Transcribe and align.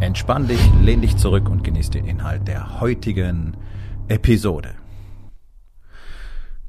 Entspann 0.00 0.48
dich, 0.48 0.60
lehn 0.82 1.00
dich 1.00 1.16
zurück 1.16 1.48
und 1.48 1.64
genieß 1.64 1.90
den 1.90 2.04
Inhalt 2.04 2.46
der 2.48 2.80
heutigen 2.80 3.56
Episode. 4.08 4.74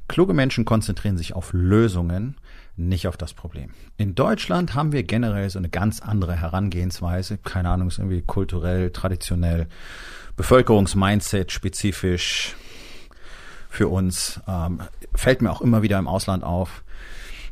Kluge 0.08 0.32
Menschen 0.32 0.64
konzentrieren 0.64 1.18
sich 1.18 1.34
auf 1.34 1.52
Lösungen, 1.52 2.36
nicht 2.76 3.08
auf 3.08 3.16
das 3.16 3.34
Problem. 3.34 3.70
In 3.96 4.14
Deutschland 4.14 4.74
haben 4.74 4.92
wir 4.92 5.02
generell 5.02 5.50
so 5.50 5.58
eine 5.58 5.68
ganz 5.68 6.00
andere 6.00 6.36
Herangehensweise. 6.36 7.38
Keine 7.38 7.70
Ahnung, 7.70 7.88
ist 7.88 7.98
irgendwie 7.98 8.22
kulturell, 8.22 8.90
traditionell, 8.90 9.66
Bevölkerungsmindset 10.36 11.50
spezifisch 11.50 12.54
für 13.68 13.88
uns. 13.88 14.40
Ähm, 14.46 14.80
fällt 15.14 15.42
mir 15.42 15.50
auch 15.50 15.60
immer 15.60 15.82
wieder 15.82 15.98
im 15.98 16.08
Ausland 16.08 16.44
auf. 16.44 16.84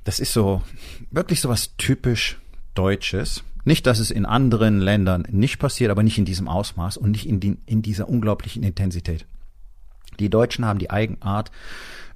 Das 0.05 0.21
ist 0.21 0.33
so 0.33 0.63
wirklich 1.11 1.41
so 1.41 1.49
was 1.49 1.77
typisch 1.77 2.39
Deutsches. 2.75 3.43
Nicht, 3.65 3.87
dass 3.87 3.99
es 3.99 4.11
in 4.11 4.27
anderen 4.27 4.81
Ländern 4.81 5.27
nicht 5.31 5.59
passiert, 5.59 5.91
aber 5.91 6.03
nicht 6.03 6.19
in 6.19 6.25
diesem 6.25 6.49
Ausmaß 6.49 6.97
und 6.97 7.11
nicht 7.11 7.27
in, 7.27 7.41
die, 7.41 7.57
in 7.67 7.83
dieser 7.83 8.09
unglaublichen 8.09 8.63
Intensität. 8.63 9.27
Die 10.21 10.29
Deutschen 10.31 10.65
haben 10.65 10.79
die 10.79 10.91
Eigenart, 10.91 11.51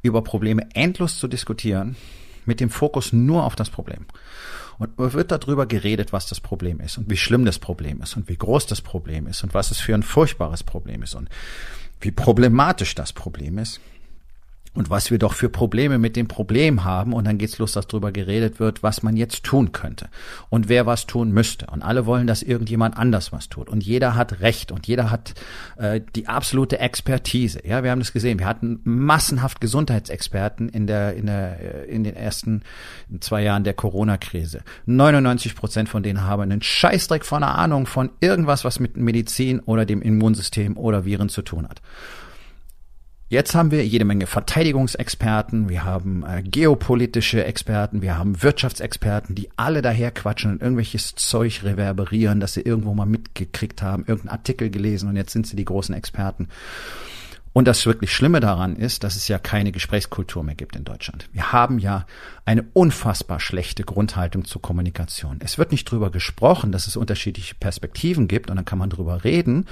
über 0.03 0.23
Probleme 0.23 0.69
endlos 0.75 1.19
zu 1.19 1.27
diskutieren, 1.27 1.97
mit 2.45 2.61
dem 2.61 2.71
Fokus 2.71 3.13
nur 3.13 3.45
auf 3.45 3.57
das 3.57 3.71
Problem. 3.71 4.07
Und 4.79 4.97
wird 4.97 5.33
darüber 5.33 5.67
geredet, 5.67 6.13
was 6.13 6.27
das 6.27 6.39
Problem 6.39 6.79
ist 6.79 6.99
und 6.99 7.11
wie 7.11 7.17
schlimm 7.17 7.45
das 7.45 7.59
Problem 7.59 8.01
ist 8.01 8.17
und 8.17 8.29
wie 8.29 8.37
groß 8.37 8.67
das 8.67 8.81
Problem 8.81 9.27
ist 9.27 9.43
und 9.43 9.53
was 9.53 9.73
es 9.73 9.79
für 9.79 9.95
ein 9.95 10.05
furchtbares 10.05 10.63
Problem 10.63 11.03
ist 11.03 11.17
und 11.17 11.29
wie 12.01 12.13
problematisch 12.13 12.95
das 12.95 13.13
Problem 13.13 13.59
ist 13.59 13.81
und 14.75 14.91
was 14.91 15.11
wir 15.11 15.19
doch 15.19 15.35
für 15.35 15.49
Probleme 15.49 15.99
mit 15.99 16.17
dem 16.17 16.29
Problem 16.29 16.85
haben. 16.85 17.13
Und 17.13 17.27
dann 17.27 17.39
geht's 17.39 17.59
los, 17.59 17.73
dass 17.73 17.87
darüber 17.87 18.13
geredet 18.13 18.61
wird, 18.61 18.83
was 18.83 19.03
man 19.03 19.17
jetzt 19.17 19.45
tun 19.45 19.73
könnte 19.73 20.09
und 20.51 20.69
wer 20.69 20.87
was 20.87 21.07
tun 21.07 21.33
müsste. 21.33 21.67
Und 21.67 21.83
alle 21.83 22.07
wollen, 22.07 22.27
dass 22.27 22.43
irgendjemand 22.43 22.97
anders 22.97 23.33
was 23.33 23.49
tut. 23.49 23.69
Und 23.69 23.85
jeder 23.85 24.15
hat 24.15 24.41
Recht 24.41 24.73
und 24.73 24.87
jeder 24.87 25.11
hat 25.11 25.35
äh, 25.77 26.01
die 26.15 26.29
absolute 26.29 26.79
Expertise. 26.79 27.61
Ja, 27.67 27.83
wir 27.83 27.91
haben 27.91 28.01
das 28.01 28.13
gesehen. 28.13 28.39
Wir 28.39 28.47
hatten 28.47 28.81
massenhaft 28.85 29.61
Gesundheitsexperten 29.61 30.69
in 30.69 30.87
der 30.87 31.15
in 31.15 31.27
der 31.27 31.61
äh, 31.61 31.91
in 31.91 32.05
den 32.05 32.15
ersten 32.15 32.63
zwei 33.21 33.43
Jahren 33.43 33.65
der 33.65 33.75
Corona-Krise. 33.75 34.63
99 34.87 35.55
Prozent 35.55 35.89
von 35.89 36.03
denen 36.03 36.23
haben 36.25 36.43
einen 36.43 36.63
Scheißdreck 36.63 37.25
von 37.25 37.43
einer 37.43 37.59
Ahnung 37.59 37.87
von 37.87 38.11
irgendwas, 38.21 38.65
was 38.65 38.81
mit 38.81 38.97
Medizin 38.97 39.61
oder 39.61 39.87
dem 39.87 40.03
Immunsystem 40.03 40.77
oder 40.77 41.05
Viren 41.05 41.29
zu 41.29 41.43
tun 41.43 41.69
hat. 41.69 41.81
Jetzt 43.31 43.55
haben 43.55 43.71
wir 43.71 43.87
jede 43.87 44.07
Menge 44.07 44.27
Verteidigungsexperten, 44.27 45.69
wir 45.69 45.85
haben 45.85 46.25
äh, 46.27 46.43
geopolitische 46.43 47.45
Experten, 47.45 48.01
wir 48.01 48.17
haben 48.17 48.43
Wirtschaftsexperten, 48.43 49.35
die 49.35 49.51
alle 49.55 49.83
daher 49.83 50.11
quatschen 50.13 50.53
und 50.53 50.63
irgendwelches 50.63 51.15
Zeug 51.15 51.63
reverberieren, 51.63 52.41
dass 52.41 52.55
sie 52.55 52.63
irgendwo 52.63 52.95
mal 52.95 53.05
mitgekriegt 53.05 53.83
haben, 53.83 54.07
irgendeinen 54.07 54.31
Artikel 54.31 54.71
gelesen 54.71 55.11
und 55.11 55.17
jetzt 55.17 55.33
sind 55.33 55.47
sie 55.47 55.57
die 55.57 55.67
großen 55.67 55.95
Experten. 55.95 56.49
Und 57.59 57.67
das 57.67 57.87
wirklich 57.87 58.15
Schlimme 58.15 58.39
daran 58.39 58.77
ist, 58.77 59.03
dass 59.03 59.17
es 59.17 59.27
ja 59.27 59.41
keine 59.41 59.73
Gesprächskultur 59.73 60.45
mehr 60.45 60.55
gibt 60.55 60.77
in 60.77 60.85
Deutschland. 60.85 61.29
Wir 61.33 61.51
haben 61.51 61.81
ja 61.81 62.07
eine 62.45 62.63
unfassbar 62.73 63.41
schlechte 63.41 63.83
Grundhaltung 63.83 64.45
zur 64.45 64.63
Kommunikation. 64.63 65.41
Es 65.43 65.59
wird 65.59 65.73
nicht 65.73 65.91
drüber 65.91 66.13
gesprochen, 66.13 66.71
dass 66.71 66.87
es 66.87 66.97
unterschiedliche 66.97 67.57
Perspektiven 67.57 68.29
gibt 68.29 68.49
und 68.49 68.55
dann 68.55 68.65
kann 68.65 68.79
man 68.79 68.91
drüber 68.91 69.25
reden 69.25 69.65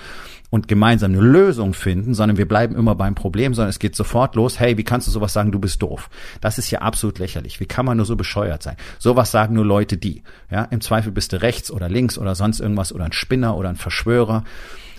und 0.50 0.66
gemeinsam 0.66 1.12
eine 1.12 1.20
Lösung 1.20 1.74
finden, 1.74 2.14
sondern 2.14 2.38
wir 2.38 2.48
bleiben 2.48 2.74
immer 2.74 2.97
beim 2.97 3.14
Problem, 3.14 3.54
sondern 3.54 3.70
es 3.70 3.78
geht 3.78 3.94
sofort 3.94 4.34
los, 4.34 4.58
hey, 4.58 4.76
wie 4.76 4.82
kannst 4.82 5.06
du 5.06 5.12
sowas 5.12 5.32
sagen, 5.32 5.53
du 5.53 5.60
bist 5.60 5.80
doof? 5.80 6.10
Das 6.41 6.58
ist 6.58 6.72
ja 6.72 6.80
absolut 6.80 7.20
lächerlich. 7.20 7.60
Wie 7.60 7.66
kann 7.66 7.86
man 7.86 7.98
nur 7.98 8.06
so 8.06 8.16
bescheuert 8.16 8.64
sein? 8.64 8.76
Sowas 8.98 9.30
sagen 9.30 9.54
nur 9.54 9.64
Leute, 9.64 9.97
die. 9.97 10.24
Ja, 10.50 10.64
im 10.64 10.80
Zweifel 10.80 11.12
bist 11.12 11.32
du 11.32 11.41
rechts 11.41 11.70
oder 11.70 11.88
links 11.88 12.18
oder 12.18 12.34
sonst 12.34 12.58
irgendwas 12.58 12.92
oder 12.92 13.04
ein 13.04 13.12
Spinner 13.12 13.56
oder 13.56 13.68
ein 13.68 13.76
Verschwörer. 13.76 14.42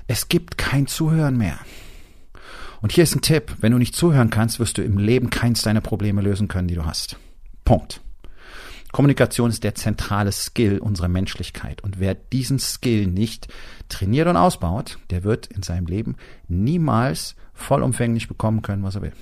Es 0.08 0.30
gibt 0.30 0.58
kein 0.58 0.88
Zuhören 0.88 1.38
mehr. 1.38 1.59
Und 2.82 2.92
hier 2.92 3.04
ist 3.04 3.16
ein 3.16 3.22
Tipp. 3.22 3.56
Wenn 3.60 3.72
du 3.72 3.78
nicht 3.78 3.96
zuhören 3.96 4.30
kannst, 4.30 4.60
wirst 4.60 4.78
du 4.78 4.84
im 4.84 4.98
Leben 4.98 5.30
keins 5.30 5.62
deiner 5.62 5.82
Probleme 5.82 6.22
lösen 6.22 6.48
können, 6.48 6.68
die 6.68 6.76
du 6.76 6.86
hast. 6.86 7.18
Punkt. 7.66 8.02
Kommunikation 8.92 9.50
ist 9.50 9.64
der 9.64 9.76
zentrale 9.76 10.32
Skill 10.32 10.80
unserer 10.80 11.08
Menschlichkeit. 11.10 11.84
Und 11.84 12.00
wer 12.00 12.16
diesen 12.16 12.58
Skill 12.58 13.08
nicht 13.08 13.48
trainiert 13.90 14.28
und 14.28 14.38
ausbaut, 14.38 14.98
der 15.10 15.24
wird 15.24 15.48
in 15.48 15.64
seinem 15.64 15.88
Leben 15.88 16.16
niemals 16.48 17.36
vollumfänglich 17.54 18.28
bekommen 18.28 18.62
können, 18.62 18.84
was 18.84 18.96
er 18.96 19.02
will. 19.02 19.14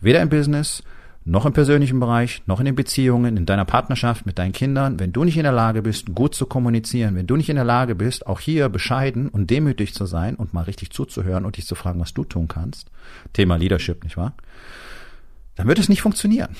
Weder 0.00 0.22
im 0.22 0.28
Business, 0.28 0.82
noch 1.24 1.44
im 1.44 1.52
persönlichen 1.52 2.00
Bereich, 2.00 2.42
noch 2.46 2.60
in 2.60 2.66
den 2.66 2.74
Beziehungen, 2.74 3.36
in 3.36 3.46
deiner 3.46 3.64
Partnerschaft 3.64 4.24
mit 4.24 4.38
deinen 4.38 4.52
Kindern, 4.52 4.98
wenn 4.98 5.12
du 5.12 5.24
nicht 5.24 5.36
in 5.36 5.42
der 5.42 5.52
Lage 5.52 5.82
bist, 5.82 6.14
gut 6.14 6.34
zu 6.34 6.46
kommunizieren, 6.46 7.14
wenn 7.14 7.26
du 7.26 7.36
nicht 7.36 7.50
in 7.50 7.56
der 7.56 7.64
Lage 7.64 7.94
bist, 7.94 8.26
auch 8.26 8.40
hier 8.40 8.68
bescheiden 8.68 9.28
und 9.28 9.50
demütig 9.50 9.94
zu 9.94 10.06
sein 10.06 10.34
und 10.34 10.54
mal 10.54 10.62
richtig 10.62 10.90
zuzuhören 10.90 11.44
und 11.44 11.56
dich 11.56 11.66
zu 11.66 11.74
fragen, 11.74 12.00
was 12.00 12.14
du 12.14 12.24
tun 12.24 12.48
kannst, 12.48 12.90
Thema 13.32 13.56
Leadership, 13.56 14.02
nicht 14.02 14.16
wahr? 14.16 14.32
Dann 15.56 15.68
wird 15.68 15.78
es 15.78 15.90
nicht 15.90 16.00
funktionieren. 16.00 16.56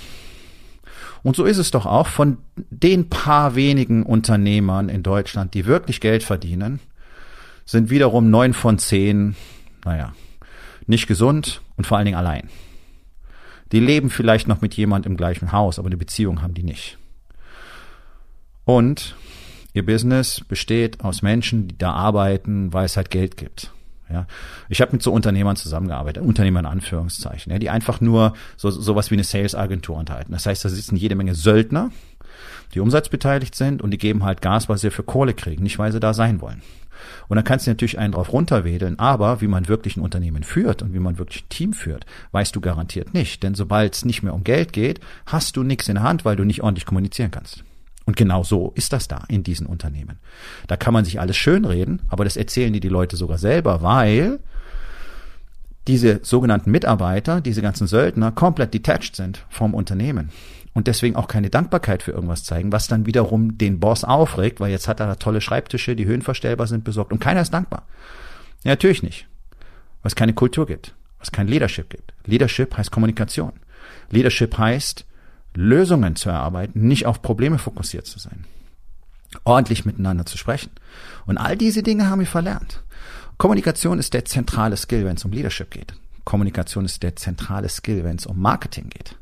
Und 1.23 1.37
so 1.37 1.45
ist 1.45 1.59
es 1.59 1.71
doch 1.71 1.87
auch 1.87 2.07
von 2.07 2.39
den 2.57 3.09
paar 3.09 3.55
wenigen 3.55 4.05
Unternehmern 4.05 4.89
in 4.89 5.03
Deutschland, 5.03 5.55
die 5.55 5.67
wirklich 5.67 6.01
Geld 6.01 6.23
verdienen, 6.23 6.81
sind 7.65 7.91
wiederum 7.91 8.31
neun 8.31 8.53
von 8.53 8.79
zehn, 8.79 9.37
naja, 9.85 10.13
nicht 10.87 11.07
gesund 11.07 11.63
und 11.77 11.87
vor 11.87 11.97
allen 11.97 12.07
Dingen 12.07 12.19
allein. 12.19 12.49
Die 13.73 13.81
leben 13.81 14.11
vielleicht 14.11 14.49
noch 14.49 14.61
mit 14.61 14.75
jemand 14.75 15.07
im 15.07 15.17
gleichen 15.17 15.53
Haus, 15.53 15.79
aber 15.79 15.87
eine 15.87 15.97
Beziehung 15.97 16.43
haben 16.43 16.55
die 16.55 16.63
nicht. 16.63 16.99
Und 18.65 19.17
ihr 19.73 19.85
Business 19.85 20.41
besteht 20.41 21.03
aus 21.03 21.23
Menschen, 21.23 21.69
die 21.69 21.79
da 21.79 21.93
arbeiten, 21.93 22.73
weil 22.73 22.87
es 22.87 22.97
halt 22.97 23.11
Geld 23.11 23.37
gibt. 23.37 23.73
Ja, 24.13 24.27
ich 24.69 24.81
habe 24.81 24.93
mit 24.93 25.03
so 25.03 25.13
Unternehmern 25.13 25.55
zusammengearbeitet, 25.55 26.25
Unternehmer 26.25 26.61
in 26.61 26.67
Anführungszeichen, 26.67 27.53
ja, 27.53 27.61
die 27.61 27.71
einfach 27.71 28.01
nur 28.01 28.35
so 28.57 28.71
sowas 28.71 29.11
wie 29.11 29.15
eine 29.15 29.23
Sales-Agentur 29.23 29.97
unterhalten. 29.97 30.33
Das 30.33 30.47
heißt, 30.47 30.65
da 30.65 30.69
sitzen 30.69 30.97
jede 30.97 31.15
Menge 31.15 31.37
Söldner, 31.37 31.91
die 32.75 32.81
umsatzbeteiligt 32.81 33.55
sind 33.55 33.83
und 33.83 33.91
die 33.91 33.99
geben 33.99 34.25
halt 34.25 34.43
Gas, 34.43 34.69
weil 34.69 34.79
sie 34.79 34.91
für 34.91 35.03
Kohle 35.03 35.35
kriegen, 35.35 35.63
nicht 35.63 35.79
weil 35.79 35.93
sie 35.93 36.01
da 36.01 36.15
sein 36.15 36.41
wollen. 36.41 36.63
Und 37.29 37.37
dann 37.37 37.45
kannst 37.45 37.67
du 37.67 37.71
natürlich 37.71 37.99
einen 37.99 38.13
drauf 38.13 38.33
runterwedeln, 38.33 38.99
aber 38.99 39.41
wie 39.41 39.47
man 39.47 39.69
wirklich 39.69 39.97
ein 39.97 40.03
Unternehmen 40.03 40.43
führt 40.43 40.83
und 40.83 40.93
wie 40.93 40.99
man 40.99 41.19
wirklich 41.19 41.45
ein 41.45 41.49
Team 41.49 41.73
führt, 41.73 42.05
weißt 42.33 42.55
du 42.55 42.61
garantiert 42.61 43.15
nicht. 43.15 43.43
Denn 43.43 43.55
sobald 43.55 43.95
es 43.95 44.05
nicht 44.05 44.23
mehr 44.23 44.35
um 44.35 44.45
Geld 44.45 44.73
geht, 44.73 45.01
hast 45.27 45.57
du 45.57 45.63
nichts 45.63 45.89
in 45.89 45.95
der 45.95 46.05
Hand, 46.05 46.25
weil 46.25 46.37
du 46.37 46.45
nicht 46.45 46.63
ordentlich 46.63 46.87
kommunizieren 46.87 47.31
kannst. 47.31 47.65
Und 48.05 48.17
genau 48.17 48.43
so 48.43 48.73
ist 48.75 48.93
das 48.93 49.09
da 49.09 49.25
in 49.29 49.43
diesen 49.43 49.67
Unternehmen. 49.67 50.19
Da 50.67 50.77
kann 50.77 50.93
man 50.93 51.05
sich 51.05 51.21
alles 51.21 51.37
schönreden, 51.37 52.03
aber 52.09 52.25
das 52.25 52.37
erzählen 52.37 52.73
dir 52.73 52.81
die 52.81 52.89
Leute 52.89 53.17
sogar 53.17 53.39
selber, 53.39 53.83
weil 53.83 54.41
diese 55.87 56.21
sogenannten 56.23 56.71
Mitarbeiter, 56.71 57.41
diese 57.41 57.63
ganzen 57.63 57.87
Söldner 57.87 58.33
komplett 58.33 58.75
detached 58.75 59.17
sind 59.17 59.45
vom 59.49 59.75
Unternehmen 59.75 60.31
und 60.73 60.87
deswegen 60.87 61.17
auch 61.17 61.29
keine 61.29 61.51
Dankbarkeit 61.51 62.03
für 62.03 62.13
irgendwas 62.13 62.45
zeigen, 62.45 62.73
was 62.73 62.87
dann 62.87 63.07
wiederum 63.07 63.59
den 63.59 63.81
Boss 63.81 64.05
aufregt, 64.05 64.61
weil 64.61 64.71
jetzt 64.71 64.89
hat 64.89 65.01
er 65.01 65.19
tolle 65.19 65.41
Schreibtische, 65.41 65.97
die 65.97 66.07
höhenverstellbar 66.07 66.67
sind, 66.67 66.85
besorgt 66.85 67.13
und 67.13 67.19
keiner 67.19 67.43
ist 67.43 67.53
dankbar. 67.53 67.87
Ja, 68.63 68.73
natürlich 68.73 69.03
nicht. 69.03 69.27
Es 70.03 70.15
keine 70.15 70.33
Kultur 70.33 70.67
gibt, 70.67 70.95
was 71.19 71.33
kein 71.33 71.49
Leadership 71.49 71.91
gibt. 71.91 72.15
Leadership 72.25 72.77
heißt 72.77 72.91
Kommunikation. 72.91 73.53
Leadership 74.11 74.57
heißt, 74.57 75.05
Lösungen 75.55 76.17
zu 76.17 76.31
erarbeiten, 76.31 76.87
nicht 76.87 77.07
auf 77.07 77.23
Probleme 77.23 77.59
fokussiert 77.59 78.07
zu 78.07 78.19
sein. 78.19 78.45
Ordentlich 79.45 79.85
miteinander 79.85 80.27
zu 80.27 80.39
sprechen. 80.39 80.71
Und 81.27 81.39
all 81.39 81.57
diese 81.57 81.83
Dinge 81.83 82.09
haben 82.09 82.21
wir 82.21 82.27
verlernt. 82.27 82.83
Kommunikation 83.37 83.99
ist 83.99 84.15
der 84.15 84.25
zentrale 84.25 84.77
Skill, 84.77 85.05
wenn 85.05 85.17
es 85.17 85.25
um 85.25 85.33
Leadership 85.33 85.71
geht. 85.71 85.95
Kommunikation 86.25 86.85
ist 86.85 87.03
der 87.03 87.17
zentrale 87.17 87.69
Skill, 87.69 88.05
wenn 88.05 88.17
es 88.17 88.27
um 88.27 88.41
Marketing 88.41 88.89
geht. 88.91 89.17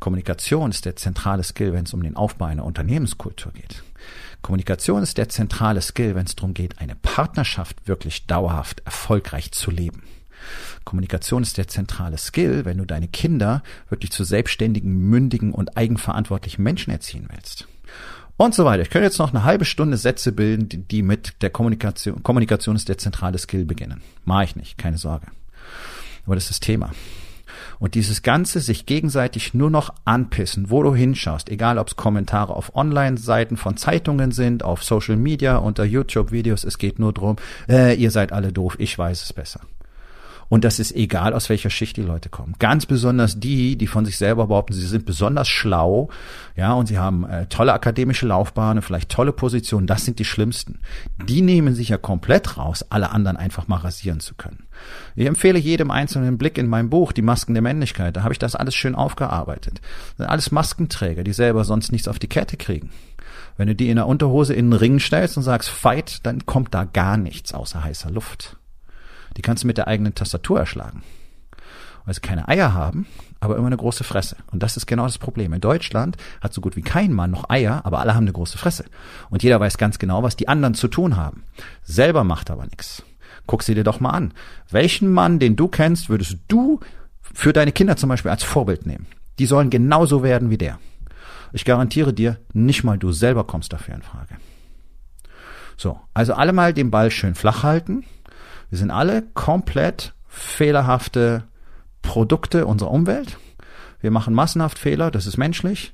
Kommunikation 0.00 0.70
ist 0.70 0.86
der 0.86 0.96
zentrale 0.96 1.44
Skill, 1.44 1.74
wenn 1.74 1.84
es 1.84 1.92
um 1.92 2.02
den 2.02 2.16
Aufbau 2.16 2.46
einer 2.46 2.64
Unternehmenskultur 2.64 3.52
geht. 3.52 3.84
Kommunikation 4.42 5.02
ist 5.02 5.18
der 5.18 5.28
zentrale 5.28 5.82
Skill, 5.82 6.14
wenn 6.14 6.24
es 6.24 6.34
darum 6.34 6.54
geht, 6.54 6.78
eine 6.80 6.96
Partnerschaft 6.96 7.86
wirklich 7.86 8.26
dauerhaft 8.26 8.80
erfolgreich 8.86 9.52
zu 9.52 9.70
leben. 9.70 10.02
Kommunikation 10.84 11.42
ist 11.42 11.58
der 11.58 11.68
zentrale 11.68 12.16
Skill, 12.16 12.64
wenn 12.64 12.78
du 12.78 12.86
deine 12.86 13.08
Kinder 13.08 13.62
wirklich 13.90 14.10
zu 14.10 14.24
selbstständigen, 14.24 15.10
mündigen 15.10 15.52
und 15.52 15.76
eigenverantwortlichen 15.76 16.62
Menschen 16.62 16.90
erziehen 16.90 17.28
willst. 17.30 17.68
und 18.38 18.54
so 18.54 18.64
weiter. 18.64 18.82
Ich 18.82 18.88
könnte 18.88 19.04
jetzt 19.04 19.18
noch 19.18 19.34
eine 19.34 19.44
halbe 19.44 19.66
Stunde 19.66 19.98
Sätze 19.98 20.32
bilden, 20.32 20.88
die, 20.88 21.02
mit 21.02 21.42
der 21.42 21.50
Kommunikation, 21.50 22.22
Kommunikation 22.22 22.74
ist 22.74 22.88
der 22.88 22.96
zentrale 22.96 23.36
Skill 23.36 23.66
beginnen. 23.66 24.00
Mache 24.24 24.44
ich 24.44 24.56
nicht, 24.56 24.78
keine 24.78 24.96
Sorge. 24.96 25.26
Aber 26.24 26.36
das 26.36 26.44
ist 26.44 26.50
das 26.52 26.60
Thema. 26.60 26.90
Und 27.80 27.94
dieses 27.94 28.22
Ganze 28.22 28.60
sich 28.60 28.84
gegenseitig 28.84 29.54
nur 29.54 29.70
noch 29.70 29.94
anpissen, 30.04 30.70
wo 30.70 30.82
du 30.82 30.94
hinschaust, 30.94 31.48
egal 31.48 31.78
ob 31.78 31.88
es 31.88 31.96
Kommentare 31.96 32.54
auf 32.54 32.76
Online-Seiten 32.76 33.56
von 33.56 33.78
Zeitungen 33.78 34.32
sind, 34.32 34.62
auf 34.62 34.84
Social 34.84 35.16
Media, 35.16 35.56
unter 35.56 35.84
YouTube-Videos, 35.84 36.62
es 36.62 36.76
geht 36.76 36.98
nur 36.98 37.14
drum, 37.14 37.36
äh, 37.68 37.96
ihr 37.96 38.10
seid 38.10 38.32
alle 38.32 38.52
doof, 38.52 38.76
ich 38.78 38.96
weiß 38.96 39.22
es 39.22 39.32
besser. 39.32 39.60
Und 40.50 40.64
das 40.64 40.80
ist 40.80 40.94
egal, 40.96 41.32
aus 41.32 41.48
welcher 41.48 41.70
Schicht 41.70 41.96
die 41.96 42.02
Leute 42.02 42.28
kommen. 42.28 42.56
Ganz 42.58 42.84
besonders 42.84 43.38
die, 43.38 43.76
die 43.76 43.86
von 43.86 44.04
sich 44.04 44.18
selber 44.18 44.48
behaupten, 44.48 44.74
sie 44.74 44.84
sind 44.84 45.06
besonders 45.06 45.48
schlau, 45.48 46.10
ja, 46.56 46.72
und 46.72 46.86
sie 46.86 46.98
haben 46.98 47.24
äh, 47.24 47.46
tolle 47.46 47.72
akademische 47.72 48.26
Laufbahnen, 48.26 48.82
vielleicht 48.82 49.10
tolle 49.10 49.32
Positionen. 49.32 49.86
Das 49.86 50.04
sind 50.04 50.18
die 50.18 50.24
schlimmsten. 50.24 50.80
Die 51.24 51.40
nehmen 51.40 51.76
sich 51.76 51.90
ja 51.90 51.98
komplett 51.98 52.58
raus, 52.58 52.84
alle 52.90 53.12
anderen 53.12 53.36
einfach 53.36 53.68
mal 53.68 53.76
rasieren 53.76 54.18
zu 54.18 54.34
können. 54.34 54.66
Ich 55.14 55.26
empfehle 55.26 55.58
jedem 55.58 55.92
einzelnen 55.92 56.36
Blick 56.36 56.58
in 56.58 56.66
mein 56.66 56.90
Buch, 56.90 57.12
Die 57.12 57.22
Masken 57.22 57.54
der 57.54 57.62
Männlichkeit. 57.62 58.16
Da 58.16 58.24
habe 58.24 58.32
ich 58.32 58.40
das 58.40 58.56
alles 58.56 58.74
schön 58.74 58.96
aufgearbeitet. 58.96 59.80
Das 59.80 60.16
sind 60.16 60.26
alles 60.26 60.50
Maskenträger, 60.50 61.22
die 61.22 61.32
selber 61.32 61.64
sonst 61.64 61.92
nichts 61.92 62.08
auf 62.08 62.18
die 62.18 62.28
Kette 62.28 62.56
kriegen. 62.56 62.90
Wenn 63.56 63.68
du 63.68 63.76
die 63.76 63.88
in 63.88 63.96
der 63.96 64.08
Unterhose 64.08 64.54
in 64.54 64.70
den 64.70 64.78
Ring 64.78 64.98
stellst 64.98 65.36
und 65.36 65.44
sagst, 65.44 65.68
fight, 65.68 66.26
dann 66.26 66.44
kommt 66.44 66.74
da 66.74 66.84
gar 66.84 67.16
nichts 67.16 67.54
außer 67.54 67.84
heißer 67.84 68.10
Luft. 68.10 68.56
Die 69.36 69.42
kannst 69.42 69.62
du 69.62 69.66
mit 69.66 69.78
der 69.78 69.88
eigenen 69.88 70.14
Tastatur 70.14 70.58
erschlagen. 70.58 71.02
Weil 72.04 72.14
sie 72.14 72.20
keine 72.20 72.48
Eier 72.48 72.72
haben, 72.72 73.06
aber 73.40 73.56
immer 73.56 73.66
eine 73.66 73.76
große 73.76 74.04
Fresse. 74.04 74.36
Und 74.50 74.62
das 74.62 74.76
ist 74.76 74.86
genau 74.86 75.04
das 75.04 75.18
Problem. 75.18 75.52
In 75.52 75.60
Deutschland 75.60 76.16
hat 76.40 76.52
so 76.52 76.60
gut 76.60 76.76
wie 76.76 76.82
kein 76.82 77.12
Mann 77.12 77.30
noch 77.30 77.48
Eier, 77.50 77.84
aber 77.84 78.00
alle 78.00 78.14
haben 78.14 78.24
eine 78.24 78.32
große 78.32 78.58
Fresse. 78.58 78.84
Und 79.28 79.42
jeder 79.42 79.60
weiß 79.60 79.78
ganz 79.78 79.98
genau, 79.98 80.22
was 80.22 80.36
die 80.36 80.48
anderen 80.48 80.74
zu 80.74 80.88
tun 80.88 81.16
haben. 81.16 81.44
Selber 81.82 82.24
macht 82.24 82.50
aber 82.50 82.64
nichts. 82.64 83.02
Guck 83.46 83.62
sie 83.62 83.74
dir 83.74 83.84
doch 83.84 84.00
mal 84.00 84.10
an. 84.10 84.32
Welchen 84.70 85.12
Mann, 85.12 85.38
den 85.38 85.56
du 85.56 85.68
kennst, 85.68 86.08
würdest 86.08 86.38
du 86.48 86.80
für 87.22 87.52
deine 87.52 87.72
Kinder 87.72 87.96
zum 87.96 88.08
Beispiel 88.08 88.30
als 88.30 88.44
Vorbild 88.44 88.86
nehmen? 88.86 89.06
Die 89.38 89.46
sollen 89.46 89.70
genauso 89.70 90.22
werden 90.22 90.50
wie 90.50 90.58
der. 90.58 90.78
Ich 91.52 91.64
garantiere 91.64 92.12
dir, 92.12 92.38
nicht 92.52 92.84
mal 92.84 92.98
du 92.98 93.10
selber 93.12 93.44
kommst 93.44 93.72
dafür 93.72 93.94
in 93.94 94.02
Frage. 94.02 94.36
So, 95.76 95.98
also 96.12 96.34
alle 96.34 96.52
mal 96.52 96.74
den 96.74 96.90
Ball 96.90 97.10
schön 97.10 97.34
flach 97.34 97.62
halten 97.62 98.04
wir 98.70 98.78
sind 98.78 98.90
alle 98.90 99.22
komplett 99.34 100.14
fehlerhafte 100.28 101.44
Produkte 102.02 102.66
unserer 102.66 102.90
Umwelt. 102.90 103.38
Wir 104.00 104.10
machen 104.10 104.32
massenhaft 104.32 104.78
Fehler, 104.78 105.10
das 105.10 105.26
ist 105.26 105.36
menschlich. 105.36 105.92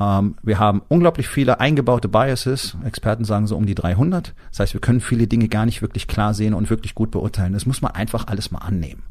Ähm, 0.00 0.36
wir 0.42 0.58
haben 0.58 0.82
unglaublich 0.88 1.28
viele 1.28 1.60
eingebaute 1.60 2.08
Biases. 2.08 2.76
Experten 2.84 3.24
sagen 3.24 3.46
so 3.46 3.56
um 3.56 3.66
die 3.66 3.74
300. 3.74 4.34
Das 4.50 4.60
heißt, 4.60 4.74
wir 4.74 4.80
können 4.80 5.00
viele 5.00 5.26
Dinge 5.26 5.48
gar 5.48 5.64
nicht 5.64 5.80
wirklich 5.80 6.06
klar 6.06 6.34
sehen 6.34 6.54
und 6.54 6.70
wirklich 6.70 6.94
gut 6.94 7.10
beurteilen. 7.10 7.52
Das 7.52 7.66
muss 7.66 7.82
man 7.82 7.92
einfach 7.92 8.26
alles 8.26 8.50
mal 8.50 8.60
annehmen. 8.60 9.02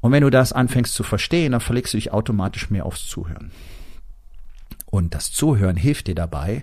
Und 0.00 0.12
wenn 0.12 0.22
du 0.22 0.30
das 0.30 0.52
anfängst 0.52 0.94
zu 0.94 1.02
verstehen, 1.02 1.52
dann 1.52 1.62
verlegst 1.62 1.94
du 1.94 1.96
dich 1.96 2.12
automatisch 2.12 2.70
mehr 2.70 2.86
aufs 2.86 3.06
Zuhören. 3.06 3.50
Und 4.86 5.14
das 5.14 5.32
Zuhören 5.32 5.76
hilft 5.76 6.06
dir 6.06 6.14
dabei, 6.14 6.62